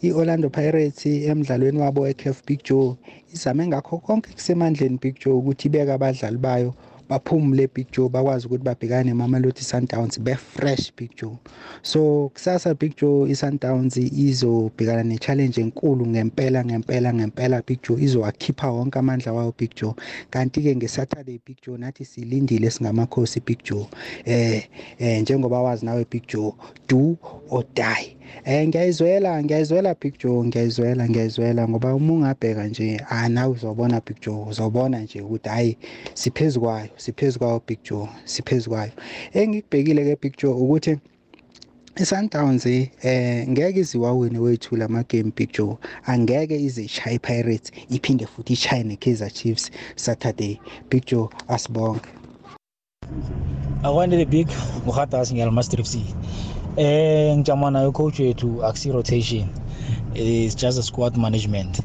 [0.02, 2.96] i-Orlando Pirates emdlalweni wabo we-CAF Big Joe
[3.34, 6.74] izame ngakho konke kusemandleni Big Joe ukuthi ibeke abadlali bayo
[7.14, 11.38] baphumule Big Joe bakwazi ukuthi babhekane neMamelodi Sundowns be-fresh Big Joe.
[11.82, 17.62] So kusasa Big Joe i-Sundowns izobhekana ne-challenge enkulu ngempela ngempela ngempela.
[17.68, 19.94] Big Joe izowakhipha wonke amandla wayo Big Joe.
[20.30, 23.88] Kanti-ke ngesaturday Big Joe nathi silindile singamakhosi Big Joe.
[24.26, 24.64] Eh
[25.00, 26.54] eh njengoba wazi nawe Big Joe
[26.88, 27.18] do
[27.50, 28.18] or die.
[28.46, 34.22] Eh ngiyayizwela ngiyayizwela Big Joe ngiyayizwela ngiyayizwela ngoba uma ungabheka nje ah nawe uzobona Big
[34.22, 35.78] Joe uzobona nje ukuthi hayi
[36.14, 38.92] siphezu kwayo siphezu kwayo Big Joe siphezu kwayo.
[39.34, 40.98] Engikubhekile ke Big Joe ukuthi
[42.02, 45.78] iSundowns eh ngeke iziwawini wethu lama game Big Joe.
[46.06, 50.60] Angeke ize chaye Pirates iphinde futhi ichaye neKaizer Chiefs Saturday.
[50.90, 52.10] Big Joe asibonke
[53.84, 54.48] akwande the big.
[54.86, 59.50] Nguhatas ngiyalmaster FC eh ngijama nayo coach wethu akusi rotation
[60.16, 61.80] it's just a squad management.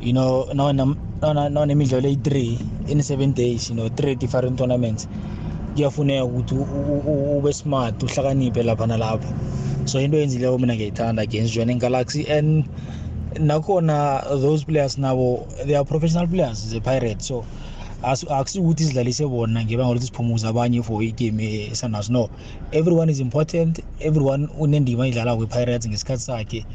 [0.00, 5.08] You know nanemidlalo eyi-three in seven days you know three different tournaments.
[5.76, 6.54] Kuyafuneka ukuthi
[7.36, 9.28] ube smart uhlakaniphe lapha nalapha.
[9.88, 12.64] So into yenzileyo mina ngiyayithanda against joining galaxy and
[13.34, 17.44] nakhona those players nabo they are professional players ze-pirate so
[18.02, 22.28] akusikuthi sidlalise bona ngebanga lokuthi siphumuze abanye for igame esundowns no
[22.72, 26.66] everyone is important everyone unendima idlala kwe-pirates ngesikhathi sakhe.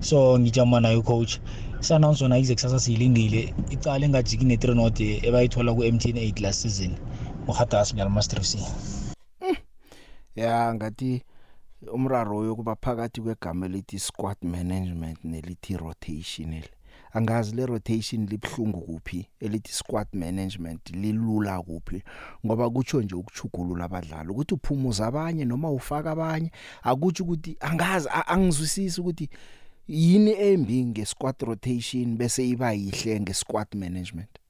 [0.00, 1.38] So ngijama nayo coach
[1.80, 6.96] sundowns yona ize kusasa siyilindile icala engajiki ne-three not ebayithola ku-mtn eight last season.
[7.48, 8.58] Uhatas ngiyalmaster f c.
[10.36, 11.22] Ya ngathi
[11.92, 16.70] umraro yokuba phakathi kwegama elithi squad management nelithi rotation ele
[17.12, 22.02] angazi le rotation libhlungu kuphi elithi squad management lilula kuphi
[22.46, 26.50] ngoba kutsho nje ukuchugulula abadlali ukuthi uphumuza abanye noma ufaka abanye
[26.82, 29.28] akutsho ukuthi angazi angizwisisi ukuthi
[29.88, 34.41] yini embi ngesquad rotation bese iba yihle ngesquad management.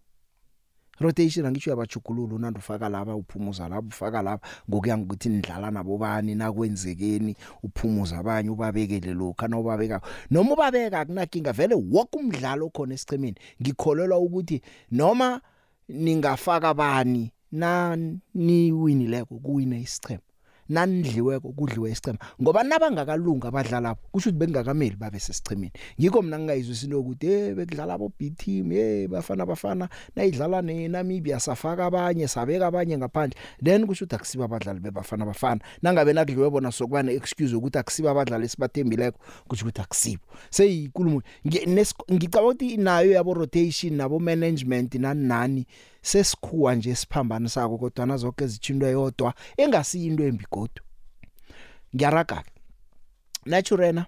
[1.03, 4.41] Rotation angisho yabachugulula unandi ufaka laba uphumuza laba ufaka laba.
[4.71, 7.37] Ngokuya ngokuthi nidlala nabo bani nakwenzekeni?
[7.63, 14.19] Uphumuza abanye ubabekele lokho na ubabeka noma ubabeka akunakinga vele wonke umdlalo khona esichemeni ngikholelwa
[14.19, 15.41] ukuthi noma
[15.89, 17.97] ningafaka bani na
[18.35, 20.32] niwinileko kuwina isichema
[20.73, 22.19] nanidliweko kudliwe isichema.
[22.43, 25.73] Ngoba nabangakalunga abadlala kusho ukuthi bengakameli babe sesichemeni.
[26.01, 31.87] Ngikho mina ngingayizwisi lokuthi eh bekudlala abo B team eh bafana bafana nayidlala neNamibia safaka
[31.87, 33.37] abanye sabeka abanye ngaphandle.
[33.63, 35.61] Then kusho ukuthi akusiba abadlali bebafana bafana.
[35.83, 40.23] Nangabe nakudliwe bona sokuba ne excuse ukuthi akusiba abadlali sibathembileko kusho ukuthi akusibo.
[40.51, 45.67] Seyikulumo ngicabanga ukuthi nayo yabo rotation nabo management nani nani
[46.03, 50.83] sesikhuwa nje siphambana sako kodwa nazonke ezithindwe yodwa engasiyinto embi kodwa
[51.95, 52.45] ngiyaraga
[53.47, 54.07] naturena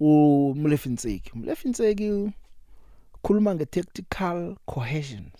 [0.00, 1.32] umlefinseki.
[1.32, 2.32] Umlefinseki
[3.22, 5.30] khuluma nge-tactical cohesion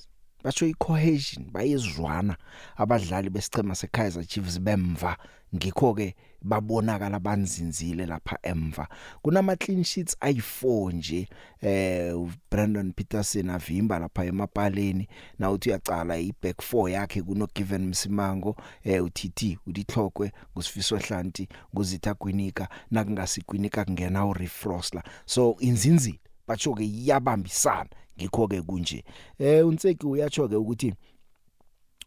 [0.45, 2.37] basho i-cohesion bayizwana
[2.77, 5.17] abadlali besichema seKaizer Chiefs bemva
[5.55, 8.89] ngikho ke babonakala banzinzile lapha emva.
[9.23, 11.29] Kunama clean sheets ayi4 nje
[11.61, 12.15] eh
[12.51, 15.09] Brandon Peterson avimba lapha emapaleni.
[15.39, 22.15] Na uthi uyacala iback 4 yakhe kuno given Msimango eh uTT udihlokwe ngusifiso Hlanti nguzitha
[22.15, 22.69] Gwinika.
[22.91, 27.91] Nakungasigwinika kungena uRefrostla so inzinzile batsho ke iyabambisana.
[28.19, 29.05] Ngikho ke kunje.
[29.39, 30.95] Eh unseki uyatsho ke ukuthi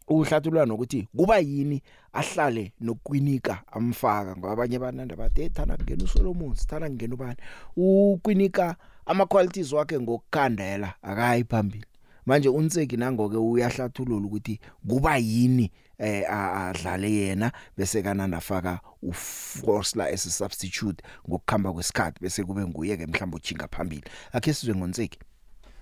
[0.08, 6.88] uhlathulula nokuthi kuba yini ahlale nokwinika amfaka ngoba abanye bananda bathe thana kungena uSolomon sithana
[6.88, 7.36] kungena ubani?
[7.76, 11.86] Ukwinika ama qualities wakhe ngokukhandela akayi phambili.
[12.26, 20.26] Manje unseki nangoke uyahlathulula ukuthi kuba yini eh adlale yena bese kana nafaka uForsler as
[20.26, 24.04] a substitute ngokukhamba kwesikhathi bese kube nguye ke mhlawumbe uchinga phambili.
[24.32, 25.18] Akhe sizwe ngonseki.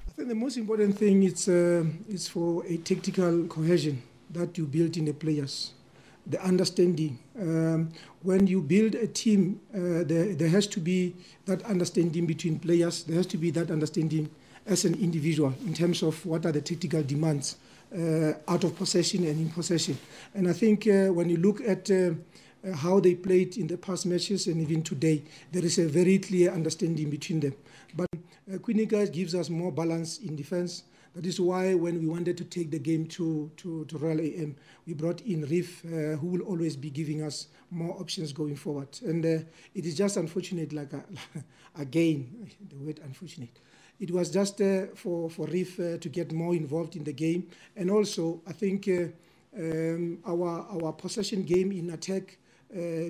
[0.07, 3.99] I think the most important thing is uh, is for a tactical cohesion.
[4.35, 5.73] That you build in the players,
[6.27, 7.19] the understanding.
[7.39, 7.91] Um,
[8.23, 11.15] when you build a team, uh, there, there has to be
[11.47, 13.05] that understanding between players.
[13.05, 14.31] There has to be that understanding
[14.67, 17.57] as an individual in terms of what are the tactical demands
[17.95, 19.99] uh, out of possession and in possession.
[20.35, 22.11] And I think uh, when you look at uh,
[22.67, 26.19] uh, how they played in the past matches and even today, there is a very
[26.19, 27.55] clear understanding between them.
[27.95, 30.85] But uh, Quinica gives us more balance in defense.
[31.15, 34.57] That is why when we wanted to take the game to, to, to Royal AM,
[34.85, 38.89] we brought in Reef, uh, who will always be giving us more options going forward.
[39.03, 40.99] And uh, it is just unfortunate, like uh,
[41.81, 43.61] again, the word unfortunate.
[44.01, 47.47] It was just uh, for, for Reef uh, to get more involved in the game.
[47.77, 49.05] And also, I think uh,
[49.57, 52.39] um, our, our possession game in attack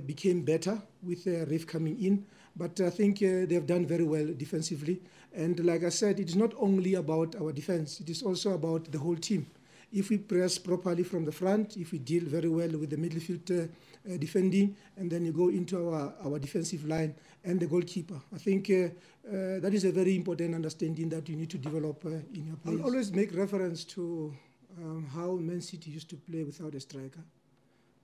[0.06, 2.26] became better with Reef coming in.
[2.56, 5.00] But I think uh, they've done very well defensively.
[5.34, 8.98] And like I said, it's not only about our defense, it is also about the
[8.98, 9.46] whole team.
[9.92, 13.50] If we press properly from the front, if we deal very well with the midfield
[13.50, 13.66] uh,
[14.12, 18.20] uh, defending, and then you go into our, our defensive line and the goalkeeper.
[18.34, 22.04] I think uh, uh, that is a very important understanding that you need to develop
[22.04, 22.80] uh, in your players.
[22.80, 24.34] I'll always make reference to
[24.78, 27.22] um, how Man City used to play without a striker.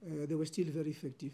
[0.05, 1.33] Uh, they were still very effective.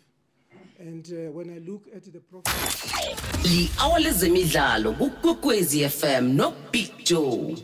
[0.78, 3.16] And uh, when I look at the profile.
[3.42, 7.56] li-hour lezemidlalo kukwekwezi fm nobig joe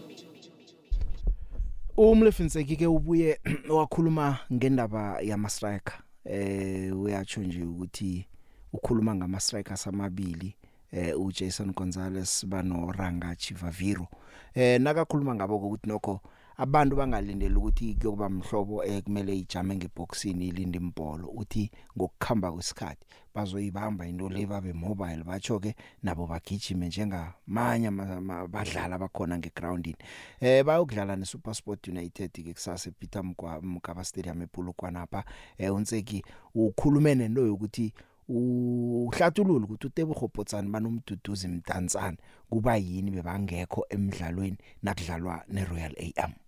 [1.96, 8.26] umlefinseki ke ubuye wakhuluma ngendaba yama striker eh uyatsho nje ukuthi
[8.72, 10.56] ukhuluma ngama strikers amabili
[10.92, 14.06] eh uJason Gonzalez bano Ranga Chivaviro
[14.54, 16.20] eh nakakhuluma ngabo ukuthi nokho
[16.62, 24.28] abantu bangalindeli ukuthi kuyokuba mhlobo ekumele ijame ngeboxini ilinde impolo uthi ngokukhamba kwesikhathi bazoyibamba into
[24.28, 25.24] le babe mobile.
[25.24, 29.96] Batsho ke nabo bagijime njengamanye abadlali abakhona ngegroundini.
[30.40, 33.24] Eh bayokudlala neSuperSport United ke kusasa ePeter
[33.62, 35.24] Mkaba Stadium ePulukwana lapha
[35.58, 36.22] eh unseki
[36.54, 37.92] ukhulume nento yokuthi
[38.28, 42.16] uhlathulula ukuthi uTebogo Potsani banomduduzi mdantsana
[42.50, 46.41] kuba yini bebangekho emidlalweni nakudlalwa neRoyal AM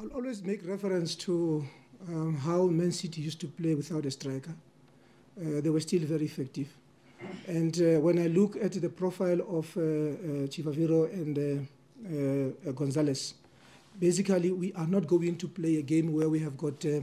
[0.00, 1.66] I'll always make reference to
[2.06, 4.54] um, how Man City used to play without a striker.
[5.36, 6.68] Uh, they were still very effective.
[7.48, 9.84] And uh, when I look at the profile of uh, uh,
[10.46, 13.34] Chivaviro and uh, uh, Gonzalez,
[13.98, 17.02] basically we are not going to play a game where we have got a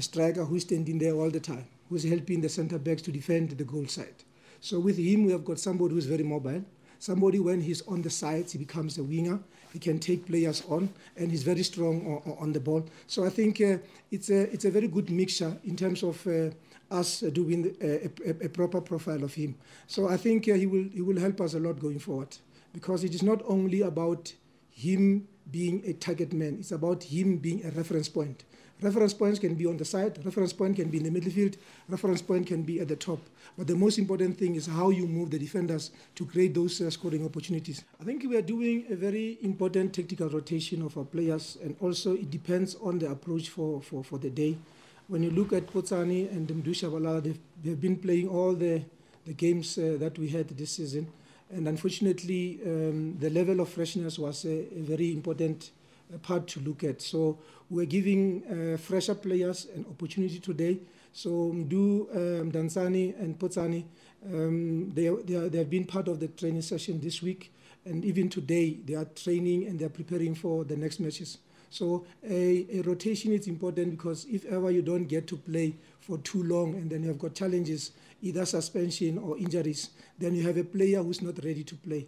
[0.00, 3.64] striker who's standing there all the time, who's helping the centre backs to defend the
[3.64, 4.24] goal side.
[4.58, 6.64] So with him, we have got somebody who's very mobile.
[7.02, 9.40] Somebody, when he's on the sides, he becomes a winger.
[9.72, 12.86] He can take players on, and he's very strong on, on the ball.
[13.08, 13.78] So I think uh,
[14.12, 16.50] it's a it's a very good mixture in terms of uh,
[16.92, 19.56] us doing a, a, a proper profile of him.
[19.88, 22.36] So I think uh, he will he will help us a lot going forward
[22.72, 24.32] because it is not only about
[24.70, 28.44] him being a target man; it's about him being a reference point.
[28.82, 31.54] Reference points can be on the side, reference point can be in the midfield,
[31.88, 33.20] reference point can be at the top.
[33.56, 36.90] But the most important thing is how you move the defenders to create those uh,
[36.90, 37.84] scoring opportunities.
[38.00, 42.14] I think we are doing a very important tactical rotation of our players, and also
[42.14, 44.58] it depends on the approach for, for, for the day.
[45.06, 48.82] When you look at Potsani and Mdusha Bala, they've, they've been playing all the,
[49.24, 51.06] the games uh, that we had this season.
[51.54, 55.70] And unfortunately, um, the level of freshness was a, a very important
[56.18, 57.02] part to look at.
[57.02, 57.38] So
[57.70, 60.80] we're giving uh, fresher players an opportunity today.
[61.12, 63.84] So Mdu, um, Dansani, and Potsani,
[64.26, 67.52] um, they, they, are, they have been part of the training session this week.
[67.84, 71.38] And even today, they are training and they are preparing for the next matches.
[71.72, 76.18] So a, a rotation is important because if ever you don't get to play for
[76.18, 80.58] too long and then you have got challenges, either suspension or injuries, then you have
[80.58, 82.06] a player who's not ready to play.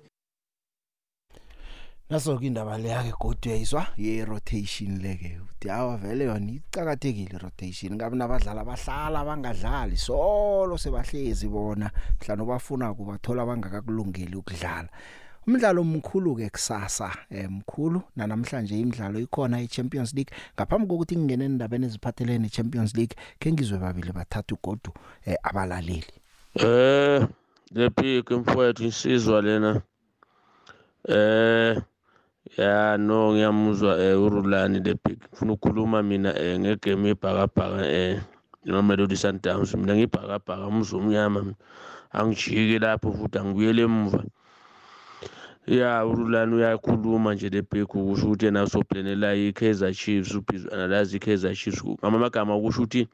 [2.14, 5.40] Naso ke indaba le yake godi uyayizwa ye rotation leke.
[5.42, 7.94] Uthi awa vele yona icakathekile rotation.
[7.94, 11.90] Ngabe nabadlali abahlala bangadlali solo sebahlezi bona.
[12.20, 14.88] Mhlawumbe bafuna kubathola bangakakulungeli ukudlala.
[15.46, 20.30] Umdlalo omkhulu ke kusasa emkhulu namhlanje imidlalo ikhona eChampions League.
[20.54, 24.94] Ngaphambi kokuthi ngingene endabeni eziphathelene neChampions League ke ngizwe babili bathathu godu
[25.26, 26.14] eh, abalaleli.
[26.54, 27.26] Eh
[27.74, 29.82] le pick mfowethu isizwa lena.
[31.08, 31.82] Eh
[32.56, 38.20] ya no ngiyamuzwa eh uRulani le pick ngifuna ukukhuluma mina eh ngegame ibhakabhaka eh
[38.64, 39.74] noMelody Sundowns.
[39.74, 41.54] Mina ngibhakabhaka umzumnyama
[42.12, 44.24] angijiki lapho futhi angibuyele emuva.
[45.66, 51.84] Ya urulani uyakhuluma nje le big kusho ukuthi yena usoplanela i-kaizer chiefs ubhizu-analyze i-kaizer chiefs.
[51.84, 53.08] Ngama amagama kusho ukuthi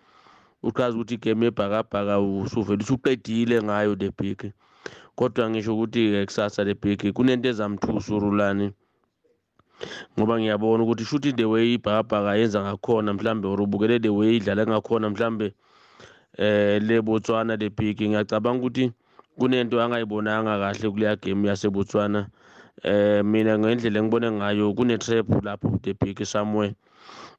[0.63, 4.53] uchaza ukuthi igame yebhakabhaka usuvele usuqedile ngayo le big.
[5.15, 8.73] Kodwa ngisho ukuthi-ke kusasa le big kunento ezamthusa urulani.
[10.19, 14.67] Ngoba ngiyabona ukuthi shuthi the way ibhakabhaka yenza ngakhona mhlambe or ubukele the way idlala
[14.67, 15.55] ngakhona mhlambe
[16.39, 17.99] eh le Botswana le big.
[18.01, 18.93] Ngiyacabanga ukuthi
[19.39, 22.29] kunento angayibonanga kahle kuleya game yaseBotswana.
[22.83, 26.75] Eh mina ngendlela engibone ngayo kune trap lapho the big somewhere.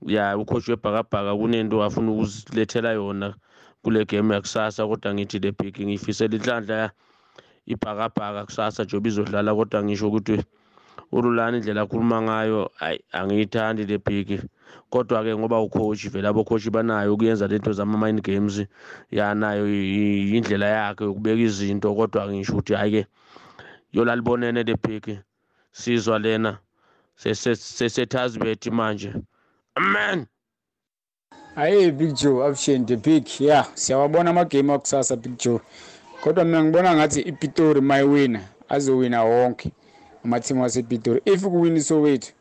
[0.06, 3.34] Ya ucoach webhakabhaka kunento afuna ukuzilethela yona
[3.84, 6.92] kule game yakusasa kodwa ngithi the big ngifisela inhlanhla
[7.66, 10.44] ibhakabhaka kusasa jobe izodlala kodwa ngisho ukuthi
[11.12, 14.42] urulani indlela akhuluma ngayo ayi angiyithandi le big
[14.92, 18.66] kodwa-ke ngoba ucoach vele abocoach banayo ukuyenza lento zama-mind games
[19.12, 19.68] yanayo
[20.38, 21.96] indlela yakhe yokubeka izinto.
[21.96, 23.08] Kodwa ngisho ukuthi hhayi-ke
[23.94, 25.20] yolalibonene le big
[25.72, 26.58] sizwa lena
[27.16, 29.14] sesetazibet manje.
[29.76, 30.26] Amen!
[31.56, 35.60] Hayi big joe abusheni the big ya siyawabona amagame akusasa big joe.
[36.22, 39.72] Kodwa mina ngibona ngathi ipitori mayiwina azowina wonke.
[40.26, 42.34] Amathimu wasepitori if kuwina isowethu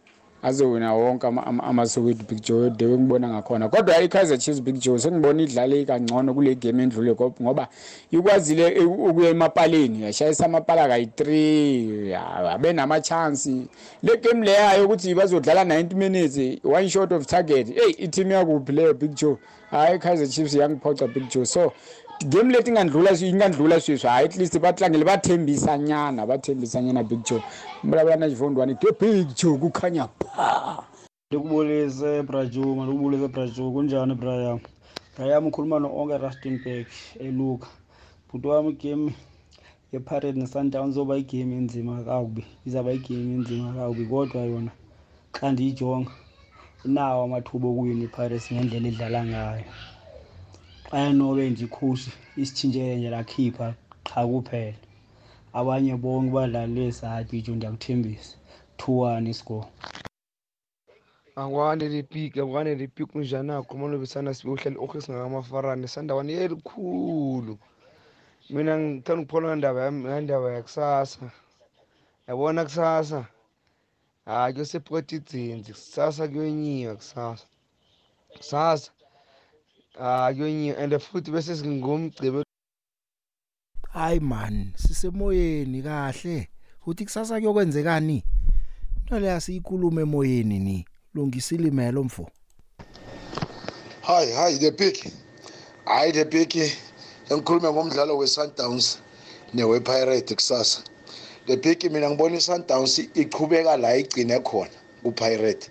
[0.43, 3.68] azowina wonke amasowethu big joe de ngibona ngakhona.
[3.68, 7.68] Kodwa i-kaizer chiefs big joe sengibona idlale kangcono kule game endlule ngoba
[8.11, 13.68] ikwazile ukuya emapaleni yashayisa amapala kayi-three abe nama-chance.
[14.03, 18.95] Le game leyayo ukuthi bazodlala 90 minutes one short of target eyi iteam yakuphi leyo
[18.95, 19.37] big joe?
[19.70, 21.45] Hhayi i-kaizer chiefs yangiphoca big joe.
[21.45, 21.72] So
[22.29, 27.43] game leti ingandlula ingandlula sweswi hayi at least batlangile bathembisa nyana bathembisa nyana big joe
[27.85, 30.85] mvulavula na xivondwani ke big joe kukhanya pa
[31.31, 34.61] ndikubulise brajuma ndikubulise brajuma kunjani brayam
[35.16, 36.87] brayam ukhuluma no-onke rustenburg
[37.21, 37.68] eluka.
[38.29, 39.12] Bhuti wami igame
[39.93, 44.73] yeparade nesundown izoba igame enzima kakubi izawuba igame enzima kakubi kodwa yona
[45.37, 46.12] xa ndiyijonga
[46.87, 49.64] inawo amathuba okuwina ipirates ngendlela edlala ngayo.
[50.97, 52.11] Ayanobe nje ikhushi
[52.43, 53.66] isitshintshele nje lakhipha
[54.09, 54.78] qha kuphela
[55.59, 58.34] abanye bonke badlalile sahabijo ndiyakuthembisa.
[58.78, 59.66] Two one iscore
[61.41, 67.55] angwane lipik angwane lipik kunjani akhuluma nobisana sibe uhlala i-office ngakamafarane sandawana elikhulu
[68.53, 71.30] mina ngithanda ukuphola ndaba ngendaba yakusasa.
[72.28, 73.20] Yabona kusasa?
[74.26, 77.47] Hayi kuyosepota idzinzi kusasa kuyonyiwa kusasa.
[78.36, 78.91] Kusasa.
[79.99, 82.45] Hayi kuyonyiwa and futhi bese singomgcibe
[83.93, 86.49] hayi man sisemoyeni kahle.
[86.86, 88.24] Uthi kusasa kuyokwenzekani?
[88.99, 90.86] Into leya siyikhuluma emoyeni ni.
[91.14, 92.30] Lungisile imelo mfo.
[94.03, 95.12] Hayi hayi the big.
[95.84, 96.55] Hayi the big
[97.30, 98.99] engikhulume ngomdlalo we-sundowns
[99.55, 100.82] newe-pirate kusasa.
[101.47, 104.70] The big mina ngibona i-sundowns ichubeka la igcine khona
[105.03, 105.70] kupirate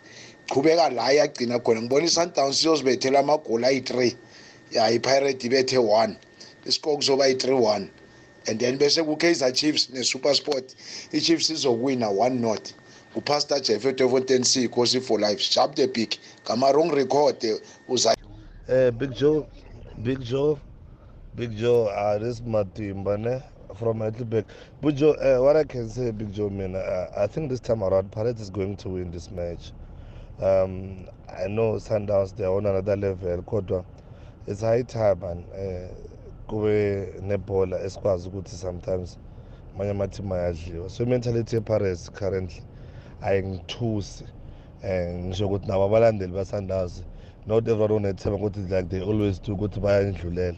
[0.50, 1.82] ichubeka la yagcina khona.
[1.82, 4.18] Ngibona i-sundowns iyozibethela amagoli ayi-three.
[4.72, 6.18] Ya ipirate ibethe one.
[6.66, 7.89] Isikore kuzoba yi-three one.
[8.47, 10.76] And then bese ku-kaizer chiefs ne-super sport
[11.14, 12.74] i-chiefs izokuwina one not.
[13.16, 15.39] Upastor jeff etefontein kosi for life.
[15.39, 17.43] Sharp the big ngama-wrong record
[17.88, 18.14] uza
[18.70, 19.47] Uh, Big Joe,
[20.04, 20.60] Big Joe,
[21.36, 23.41] Big Joe, uh, this is Matimba, ne?
[23.80, 23.97] From.
[24.80, 27.84] Big Joe, uh, what I can say, Big Joe, man, uh, I think this time
[27.84, 29.72] around, Pirates is going to win this match.
[30.42, 33.84] Um, I know Sundowns, they're on another level, kodwa
[34.48, 35.44] it's high time, man.
[35.54, 35.88] Uh,
[36.48, 39.18] kube nebhola esikwazi ukuthi sometimes
[39.76, 42.64] amanye amateam ayadliwa so i-mentality ye-pirates currently
[43.22, 44.24] ayingithusi.
[44.84, 47.04] Um ngisho ukuthi nabo abalandeli basundowns
[47.48, 50.58] not everyone unethemba ukuthi like they always do ukuthi bayandlulela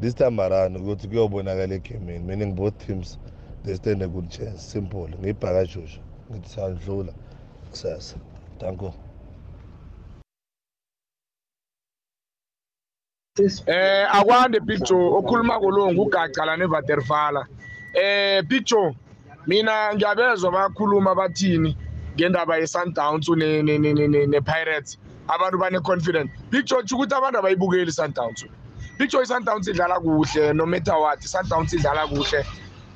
[0.00, 3.18] this time around ukuthi kuyobonakala egameni meaning both teams
[3.64, 4.58] they stand a good chance.
[4.58, 6.00] Simple ngiyibhakashusha
[6.30, 7.12] ngithi siyadlula
[7.70, 8.16] kusasa.
[8.60, 8.94] Danko.
[13.66, 17.46] Eh akwande picture okhuluma kolongo ugacala nevaterfala
[17.92, 18.94] eh picture
[19.46, 21.76] mina ngiyabezwa bayakhuluma bathini
[22.14, 24.98] ngendaba ye-sundowns ne-pirates.
[25.28, 28.44] Abantu bane-confidence picture tsho ukuthi abantu abayibukeli i-sundowns.
[28.98, 32.44] Picture i-sundowns idlala kuhle no matter what i-sundowns idlala kuhle.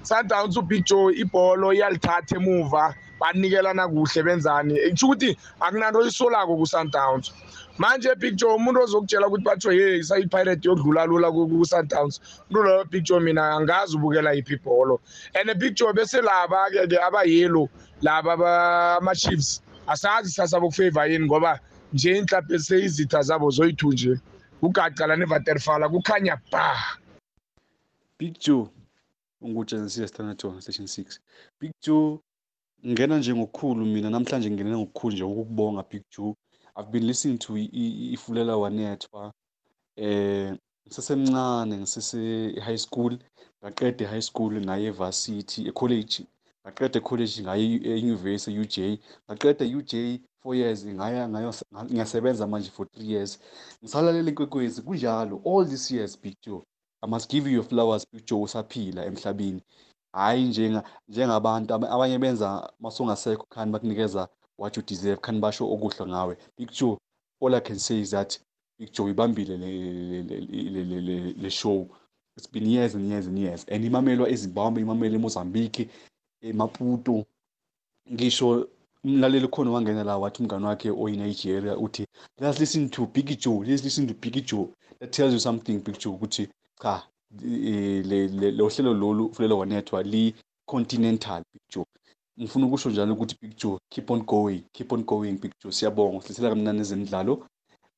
[0.02, 4.74] Sundowns upicture ibholo iyalithatha emuva banikelana kuhle benzani?
[4.90, 7.32] Kusho ukuthi akunanto isolako ku-sundowns.
[7.78, 12.20] Manje picture umuntu ozokutshela ukuthi bathiwe ye sayipirate yodlula lula ku-sundowns.
[12.50, 15.00] Umuntu loyo picture mina angazi ubukela yiphi ibholo.
[15.34, 17.68] And picture bese laba-ke abayelo
[18.02, 21.60] laba ama-chiefs asazi sasa bokufavor yini ngoba
[21.92, 24.20] nje inhlaphe seyizitha zabo zoyi-two nje
[24.62, 26.76] ugacala nevaterfala kukhanya ba.
[28.18, 28.68] Big joe
[29.40, 31.18] ungujensia standard station 6
[31.60, 32.18] big joe
[32.86, 36.34] ngena nje ngokukhulu mina namhlanje ngingene ngokukhulu nje ukukubonga Big Joe
[36.78, 39.32] I've been listening to i- i- ifulela wanethwa
[39.96, 40.54] eh
[40.86, 43.18] ngisesemncane ngisese high school
[43.64, 46.26] ngaqeda high school ngaye varsity ecollege.
[46.66, 48.98] Ngaqeda ecollege ngaye euniversity UJ
[49.30, 51.54] ngaqeda UJ 4 years ngaya ngayo
[51.84, 53.38] ngiyasebenza manje for 3 years.
[53.82, 56.62] Ngisalalela inkwekwezi kunjalo all these years Big Joe
[57.02, 59.62] I must give you your flowers Big Joe usaphila emhlabeni.
[60.12, 66.06] Hayi njenga njengabantu aba- abanye benza masungasekho khani bakunikeza what you deserve khani basho okuhle
[66.06, 66.36] ngawe.
[66.58, 66.98] Big Joe
[67.40, 68.38] all I can say is that
[68.78, 69.66] Big Joe ibambile le
[70.22, 71.88] le- le- le- le- show.
[72.36, 73.64] It's been years and years and years.
[73.68, 75.88] And imamelwa eZimbabwe imamela eMozambique
[76.42, 77.24] eMaputo
[78.12, 78.68] ngisho
[79.04, 82.06] umlaleli khona wangena la wathi umngane wakhe oyi-Nigeria uthi
[82.40, 84.68] let's listen to Biggie Joe let's listen to Biggie Joe.
[85.00, 86.48] That tells you something Big Joe ukuthi
[86.82, 87.02] cha
[87.44, 88.04] eh,
[88.56, 90.34] lo hlelo lolu fulelo wanethwa li
[90.66, 91.84] continental Big Joe.
[92.38, 95.72] Ngifuna ukusho njalo ukuthi Big Joe keep on going keep on going Big Joe.
[95.72, 97.46] Siyabonga uhlethela kamnandi ezemidlalo.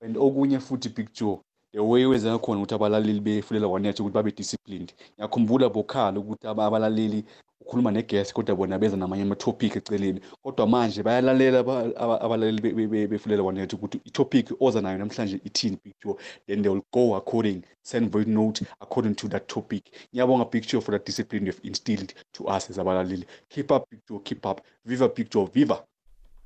[0.02, 1.40] And okunye futhi Big Joe
[1.72, 4.92] the way wenza khona ukuthi abalaleli befulela wanetha ukuthi babe disciplined.
[5.14, 7.24] Ngiyakhumbula bokhala ukuthi aba- abalaleli
[7.70, 10.20] ukhuluma negesi kodwa bona beza namanye ama-topic eceleni.
[10.42, 14.98] Kodwa manje bayalalela aba- aba- abalaleli be- be- be- befulela wanetha ukuthi i-topic oza nayo
[14.98, 16.16] namhlanje ithini Joe
[16.46, 19.84] then they will go according send voice note according to that topic.
[20.12, 23.24] Ngiyabonga Joe for that discipline you've instilled to us as abalaleli.
[23.48, 24.60] Keep up Joe keep up.
[24.84, 25.82] Viva Joe viva!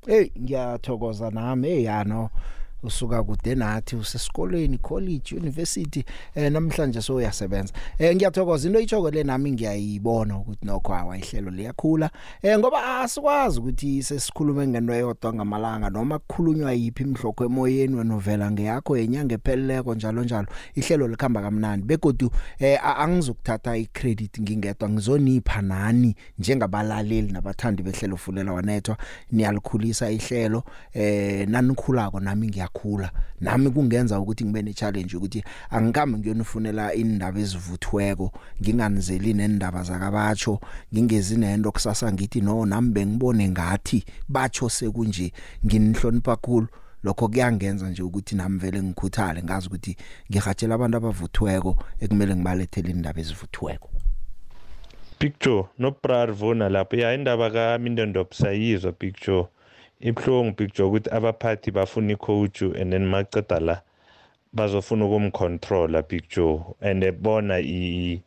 [0.06, 2.30] Hey ngiyathokoza nami hey yano
[2.84, 6.04] usuka kude nathi usesikolweni college university
[6.34, 7.72] eh namhlanje so uyasebenza.
[7.98, 12.10] Eh ngiyathokoza into ichoko le nami ngiyayibona ukuthi nokho awayihlelo liyakhula.
[12.42, 18.96] Eh ngoba asikwazi ukuthi sesikhulume ngento eyodwa ngamalanga noma kukhulunywa yipi imhloko emoyeni wenovela ngeyakho
[18.96, 20.46] yenyanga epheleleko njalo njalo.
[20.74, 28.52] Ihlelo likhamba kamnandi begodu eh a- angizokuthatha icredit ngingedwa ngizonipha nani njengabalaleli nabathandi behlelo fulela
[28.52, 28.96] wanethwa.
[29.32, 33.10] Niyalikhulisa ihlelo eh nanikhulako nami ngiyakhula.
[33.40, 40.60] Nami kungenza ukuthi ngibe ne challenge ukuthi angikhambi ngiyonifunela indaba ezivuthweko nginganizeli nendaba zakabatsho
[40.92, 45.32] ngingezi nento kusasa ngithi no nami bengibone ngathi batsho sekunje
[45.66, 46.68] nginihlonipha kakhulu
[47.02, 49.96] lokho kuyangenza nje ukuthi nami vele ngikhuthale ngazi ukuthi
[50.30, 53.90] ngihatshela abantu abavuthweko ekumele ngibalethele indaba ezivuthweko.
[55.18, 56.96] Picture nobrarvona lapho.
[56.96, 59.46] Ya indaba kamindendop sayizwa picture
[60.04, 63.82] ibuhlungu picture ukuthi abaphathi bafuna icoach and then maceda la
[64.52, 68.20] bazofuna ukumcontrola picture and bona i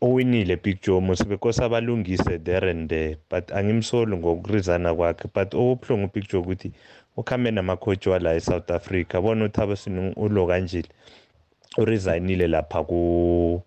[0.00, 5.28] owinile picture mose bekose abalungise there and there but angimsoli ngokurizana kwakhe.
[5.34, 6.72] But okubuhlungu picture ukuthi
[7.16, 10.88] ukhambe namakhoji wala e-south africa bona uthaba sini ulo kanjile
[11.78, 13.62] uresign-ile lapha ku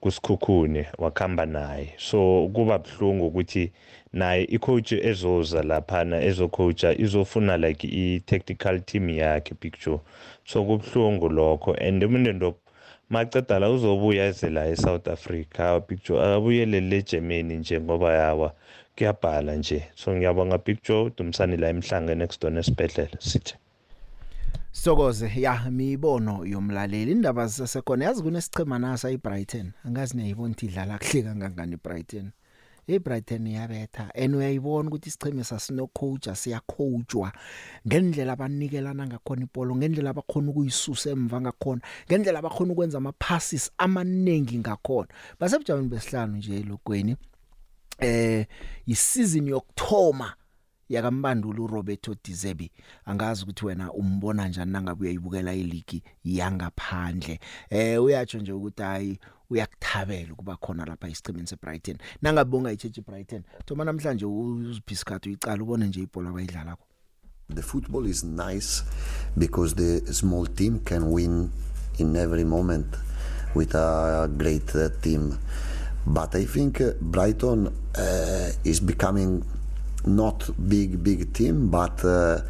[0.00, 1.94] kusikhukhune wakhamba naye.
[1.98, 3.72] So kuba buhlungu ukuthi
[4.12, 10.00] naye icoach ezoza laphana ezocoacha izofuna like i-tactical team yakhe picture
[10.44, 11.74] so kubuhlungu lokho.
[11.74, 12.56] And umndendop
[13.10, 15.80] maceda la uzobuya eze la e-south africa.
[15.86, 18.54] Picture akabuyele le germany nje ngoba yawa
[18.96, 19.88] kuyabhala nje.
[19.94, 23.54] So ngiyabonga picture udumisani la emhlangeni next door esibhedlela sithe.
[24.72, 25.32] Sokoze.
[25.36, 27.12] Ya mibono yomlaleli.
[27.12, 32.30] Indaba zisekhona yazi kunesichema nasa iBrighton angazi niyayibona ukuthi idlala kuhle kangangani iBrighton
[32.88, 37.32] iBrighton iyabetha and uyayibona ukuthi isicheme sasino coach siyacoachwa
[37.86, 44.58] ngendlela abanikelana ngakhona ipolo ngendlela abakhona ukuyisusa emva ngakhona ngendlela abakhona ukwenza ama passes amaningi
[44.58, 45.08] ngakhona.
[45.40, 47.16] Basebujameni besihlanu nje lokweni
[47.98, 48.46] eh
[48.86, 50.34] isizini yokthoma
[50.88, 52.70] yakambandulo uRoberto Dizebi
[53.04, 57.40] angazi ukuthi wena umbona njani nangabe uyayibukela iligi yangaphandle.
[57.70, 59.18] Eh uyatsho nje ukuthi hayi
[59.52, 66.00] uyakuthabela ukuba khona lapha isichimini seBrighton nangabonga icheche Brighton thoma namhlanje uziphisikhathi uyicala ubone nje
[66.00, 66.84] ibhola abayidlala ko
[67.54, 68.82] The football is nice
[69.36, 71.50] because the small team can win
[71.98, 72.86] in every moment
[73.54, 75.38] with a great uh, team.
[76.06, 79.44] But I think uh, Brighton uh, is becoming
[80.06, 82.40] not big big team, but uh,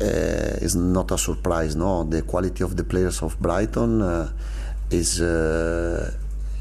[0.00, 1.74] uh, is not a surprise.
[1.74, 4.32] No, the quality of the players of Brighton uh,
[4.90, 5.20] is.
[5.20, 6.12] Uh,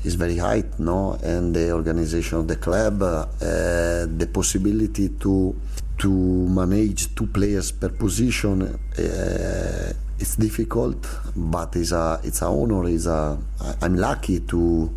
[0.06, 5.56] is very high, no, and the organization of the club, uh, the possibility to
[5.98, 12.88] to manage two players per position, uh, it's difficult, but it's a it's a honor.
[12.88, 13.38] Is a
[13.82, 14.92] I'm lucky to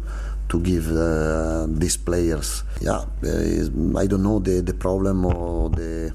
[0.48, 2.64] to give uh, these players.
[2.80, 6.12] Yeah, uh, I don't know the the problem or the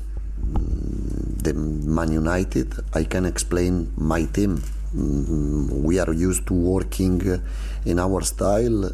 [1.44, 2.74] the Man United.
[2.94, 4.62] I can explain my team.
[4.96, 7.42] Mm, we are used to working
[7.86, 8.92] in our style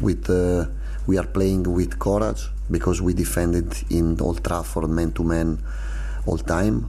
[0.00, 0.66] with uh,
[1.06, 5.58] we are playing with courage because we defended in Old Trafford man to man
[6.26, 6.88] all time.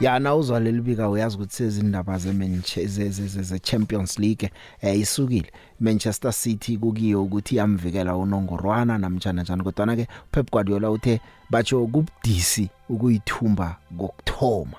[0.00, 7.22] yana uzwa leli bika uyazi ukuthi sezindaba ze Champions League eh isukile Manchester City kukiyo
[7.22, 11.20] ukuthi yamvikela unongorwana namtjana njani kodwa na ke Pep Guardiola uthe
[11.50, 14.76] batsho kubudisi ukuyithumba kokthoma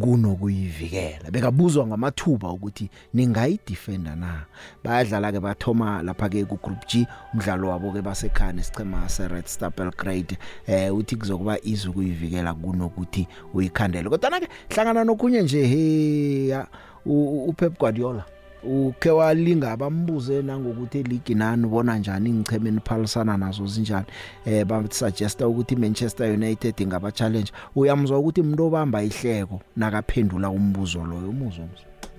[0.00, 1.30] kunokuyivikela.
[1.30, 4.44] Bekabuzwa ngamathuba ukuthi ningayidefenda na.
[4.84, 9.46] Bayadlala ke bathoma lapha ke ku group G umdlalo wabo ke basekhane isichema se Red
[9.46, 14.08] Star Belgrade eh uthi kuzokuba izukuyivikela kunokuthi uyikhandele.
[14.08, 16.56] Kodwa ke hlangana nokunye nje he
[17.04, 18.24] uPep Guardiola.
[18.64, 24.06] Ukhe walinga bambuze nangokuthi league nani ubona njani ingichemeni phalisana nazo zinjani
[24.46, 31.04] eh ba suggesta ukuthi Manchester United ingaba challenge uyamuzwa ukuthi umuntu obamba ihleko nakaphendula umbuzo
[31.04, 31.66] loyo umuzwa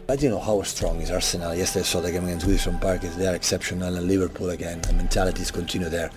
[0.09, 1.55] I don't know how strong is Arsenal.
[1.55, 2.99] Yesterday saw the game against Wilson Park.
[3.03, 4.81] They are exceptional, and Liverpool again.
[4.81, 6.09] The mentality is continue there.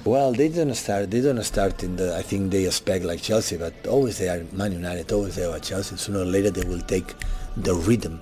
[0.04, 1.10] well, they didn't start.
[1.10, 2.14] They don't start in the.
[2.14, 5.10] I think they expect like Chelsea, but always they are Man United.
[5.12, 5.96] Always they are Chelsea.
[5.96, 7.14] Sooner or later they will take
[7.56, 8.20] the rhythm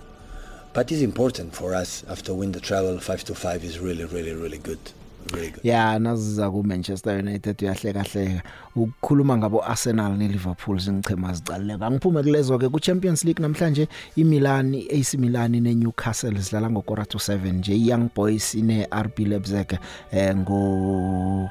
[0.75, 4.35] but it's important for us after win the travel 5 to 5 is really really
[4.35, 4.79] really good.
[5.33, 5.65] Really good.
[5.65, 8.43] Yeah naziza ku Manchester United uyahleka hleka
[8.77, 14.75] ukukhuluma ngabo Arsenal ne Liverpool zingichema zicaleka ngiphume kulezo ke ku Champions League namhlanje iMilan
[14.75, 19.79] AC Milan ne Newcastle zidlala ngokora to 7 nje Young Boys ne RB Leipzig
[20.13, 21.51] eh ngo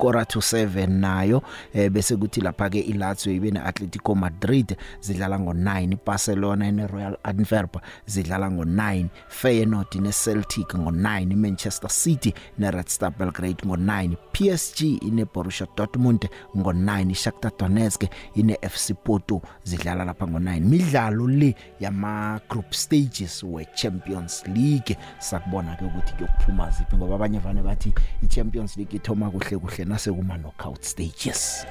[0.00, 1.42] kora to 7 nayo
[1.74, 7.76] eh, bese kuthi lapha ke iLazio ibe neAtletico Madrid zidlala ngo9 Barcelona neRoyal Antwerp
[8.06, 16.28] zidlala ngo9 Feyenoord neCeltic ngo9 Manchester City neRed Star Belgrade ngo9 PSG ine Borussia Dortmund
[16.56, 23.66] ngo9 Shakhtar Donetsk ine FC Porto zidlala lapha ngo9 midlalo le yama group stages we
[23.74, 27.92] Champions League sakubona ke ukuthi kuyokuphuma ziphi ngoba abanye vane bathi
[28.22, 31.66] iChampions League ithoma kuhle kuhle nase kuma knockout stages.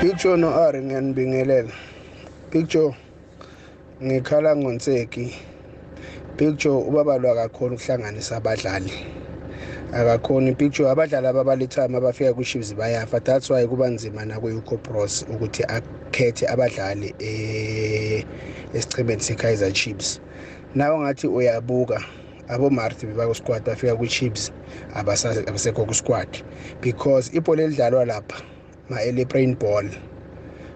[0.00, 1.72] Picture no Ari ngiyanibingelela
[2.50, 2.96] Picture
[4.02, 5.34] ngikhala ngonseki.
[6.36, 8.92] Picture ubabalwa kakhulu ukuhlanganisa abadlali.
[9.92, 13.20] Akakhona picture abadlali ababalithama abafika ku-chiefs bayafa.
[13.20, 17.14] That's why kuba nzima nakwe-uco pros ukuthi akhethe abadlali
[18.74, 20.20] esichimeni se-kaizer chiefs.
[20.74, 22.00] Nawe ngathi uyabuka.
[22.50, 24.52] Abomarti bebakusquad bafika kwi-chiefs
[24.94, 26.28] abasekho kusquad.
[26.80, 28.42] Because ibhola elidlalwa lapha
[28.88, 29.88] ma-eleprain ball.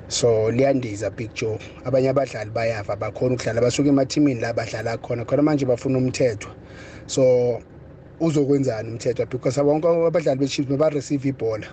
[0.09, 5.67] So liyandiza picture abanye abadlali bayafa bakhona ukudlala basuke emathimini la badlala khona khona manje
[5.67, 6.49] bafuna umthetho.
[7.07, 7.61] So
[8.21, 9.27] uzokwenzani umthetho?
[9.29, 11.67] Because bonke abadlali be-chiefs bareceive ibhola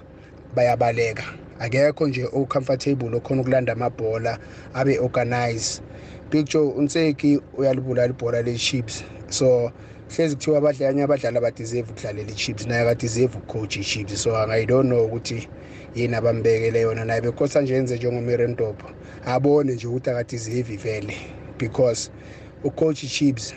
[0.55, 1.23] bayabaleka.
[1.59, 4.39] Akekho nje o-comfortable okhona ukulanda amabhola
[4.73, 5.81] abe organize
[6.29, 9.03] picture unseki uyalibulala ibhola le-chiefs.
[9.29, 9.71] So
[10.15, 14.23] hlezi kuthiwa abanye abadlali abadeserve ukudlalela i-chiefs naye akadeserve ukucoach i-chiefs.
[14.23, 15.47] So i don't know ukuthi
[15.95, 17.21] yini abambekele yona naye.
[17.21, 18.89] Bekhosa nje enze njengomirentopo
[19.25, 21.17] abone nje ukuthi akadeserve vele.
[21.57, 22.11] Because
[22.63, 23.53] ucoach i-chiefs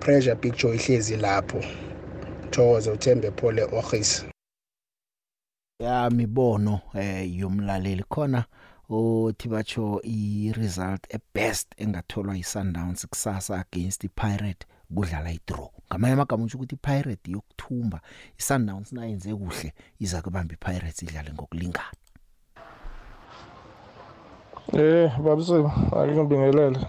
[0.00, 1.64] pressure picture ihlezi lapho.
[2.50, 4.24] Thokoze uthembe phole ohis
[5.80, 8.04] ya mibono eh yomlaleli.
[8.08, 8.44] Khona
[8.88, 15.81] othi batsho i-result ebest engatholwa yi-Sundowns kusasa against i-Pirate kudlala i-draw.
[15.92, 18.00] Ngamanye amagama uthi ukuthi i-Pirate yokuthumba
[18.40, 22.00] i-Sundowns nayenze kuhle iza kubamba i-Pirates idlale ngokulingana.
[24.72, 25.56] Eh babuse
[25.96, 26.80] ake ngibingelele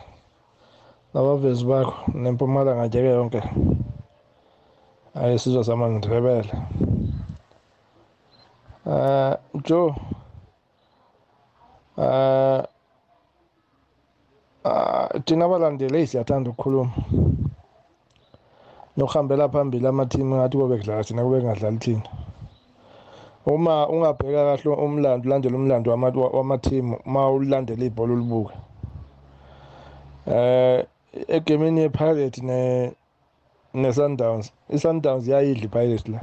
[1.13, 3.41] nabavezi bakho nempumalanga nje yonke.
[5.15, 6.53] Ayisizwe samangindebele
[8.85, 9.35] uh
[9.65, 9.95] Joe
[11.97, 12.63] uh
[15.25, 16.93] thina abalandeli siyathanda ukukhuluma.
[18.97, 22.03] Nokuhambela phambili amathimu ngathi kube kudlala thina kube kungadlali thina.
[23.45, 25.91] Uma ungabheka kahle umlando ulandela umlando
[26.33, 28.53] wamathimu uma ulandela ibhola ulibuka
[30.27, 30.85] eh
[31.27, 32.91] egemini yePirate ne
[33.73, 36.19] neSundowns iSundowns yayidla iPirates la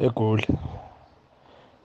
[0.00, 0.46] egoli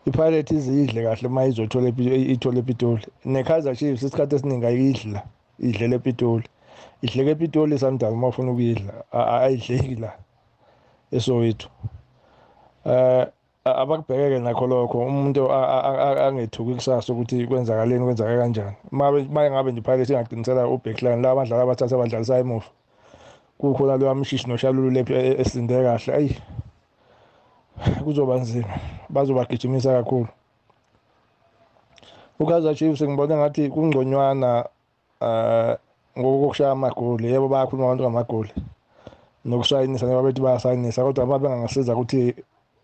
[0.06, 1.90] iPirate izidle kahle uma izothola
[2.34, 3.06] ithola ePitoli.
[3.26, 5.22] neKaizer Chiefs isikhathi esiningi ayidla
[5.60, 6.48] idlela ePitoli.
[7.02, 10.12] Idleke ePitoli iSundowns uma ufuna ukuyidla ayidleki la
[11.12, 11.68] eSoweto.
[12.86, 13.28] Eh
[13.66, 18.76] abakubhekeke nakho lokho umuntu angethuki kusasa ukuthi kwenzakaleni kwenzaka kanjani.
[18.92, 22.66] Maye ngabe nje phakathi ingaqinisela ubackline la abadlali abathatha abadlalisa emuva
[23.58, 26.38] kukhona lo amshishi noshalulu lephi esinde kahle ayi
[28.04, 28.80] kuzoba nzima
[29.10, 30.28] bazobagijimisa kakhulu.
[32.40, 34.66] uKaizer Chiefs ngibona ngathi kungconywana
[35.22, 35.76] uh
[36.18, 38.52] ngokushaya amagoli yebo bayakhuluma abantu ngamagoli
[39.46, 42.36] nokushayinisa njengoba bethi bayasayinisa kodwa uma bengangasiza ukuthi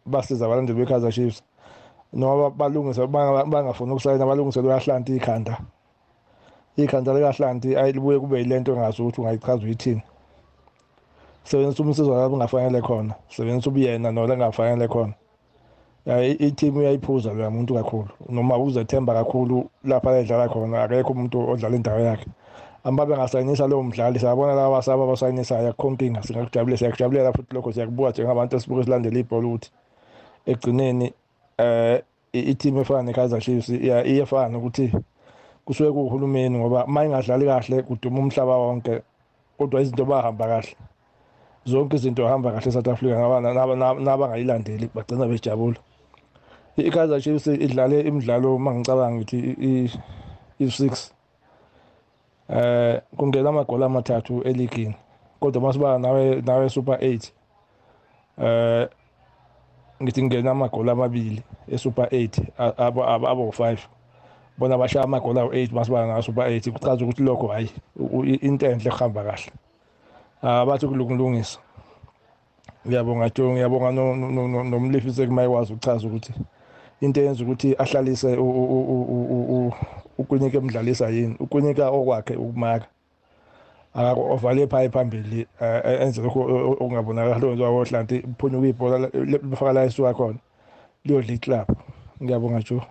[0.05, 1.43] basiza abalandeli be-Kaizer Chiefs
[2.13, 5.57] noma balungise bangafuni ukusayina balungise loyahlanti ikhanda.
[6.77, 10.01] Ikhanda likahlanti ayilibuye kube yilento engazi ukuthi ungayichaza uyithini.
[11.43, 15.13] Sebenzisa umsizo lapho ungafanele khona sebenzisa ubuyena nola engafanele khona.
[16.05, 21.75] Ya i-team uyayiphuza loya muntu kakhulu noma uzethemba kakhulu lapha edlala khona akekho umuntu odlala
[21.75, 22.25] indawo yakhe.
[22.25, 22.42] amba
[22.83, 28.55] bengasayinisa lowo mdlali siyabona laba basaba abasayinisayo akukho nkinga singakujabulela siyakujabulela futhi lokho siyakubuka njengabantu
[28.55, 29.69] esibuke silandela ibhola ukuthi
[30.45, 31.13] ekugcineni
[31.57, 32.01] eh
[32.33, 34.91] i-team efana ne-Kaizer Chiefs iyefana ukuthi
[35.65, 39.01] kusuke kuhulumeni ngoba uma ingadlali kahle kuduma umhlaba wonke
[39.57, 40.75] kodwa izinto bahamba kahle.
[41.65, 43.15] Zonke izinto hamba kahle eSouth Africa
[43.99, 45.77] nabangayilandeli bagcina bejabula.
[46.77, 49.37] i-Kaizer Chiefs idlale imidlalo mangicabanga ngithi
[50.59, 51.11] i-6
[52.49, 54.95] eh kungena amagoli amathathu eligini
[55.39, 57.31] kodwa masibala nawe nawe Super 8
[58.37, 58.89] eh
[60.03, 63.77] ngithi ngena amagoli amabili eSuper 8 abo abo 5
[64.57, 67.69] bona bashaya amagoli awu8 masibala na Super 8 kuchaza ukuthi lokho hayi
[68.41, 69.51] into enhle ehamba kahle.
[70.41, 71.59] Abathi kulungilungisa
[72.87, 73.91] ngiyabonga Joe ngiyabonga
[74.63, 76.33] nomlifise kumayikwazi ukuchaza ukuthi
[77.03, 78.37] into eyenza ukuthi ahlalise
[80.17, 82.87] ukunika emdlalisa yini ukunika okwakhe ukumaka
[83.93, 85.47] akavale phayi phambili
[86.01, 86.41] enze lokho
[86.81, 88.97] okungabonakali wenziwa wohlanti phunyuka ibhola
[89.49, 90.39] lifaka la isuka khona
[91.05, 91.67] liyodla iclub
[92.23, 92.81] ngiyabonga Joe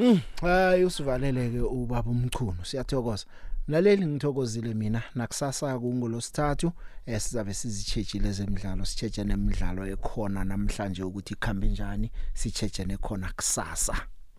[0.00, 2.64] Mm, hayi usivaleleke ubaba umchunu.
[2.64, 3.26] Siyathokoza.
[3.70, 6.72] Laleli ngithokozile mina nakusasa kungolosithathu
[7.06, 13.94] eh sizabe sizitshejile zemidlalo sitsheje nemidlalo ekhona namhlanje ukuthi ikhambe njani sitsheje nekhona kusasa.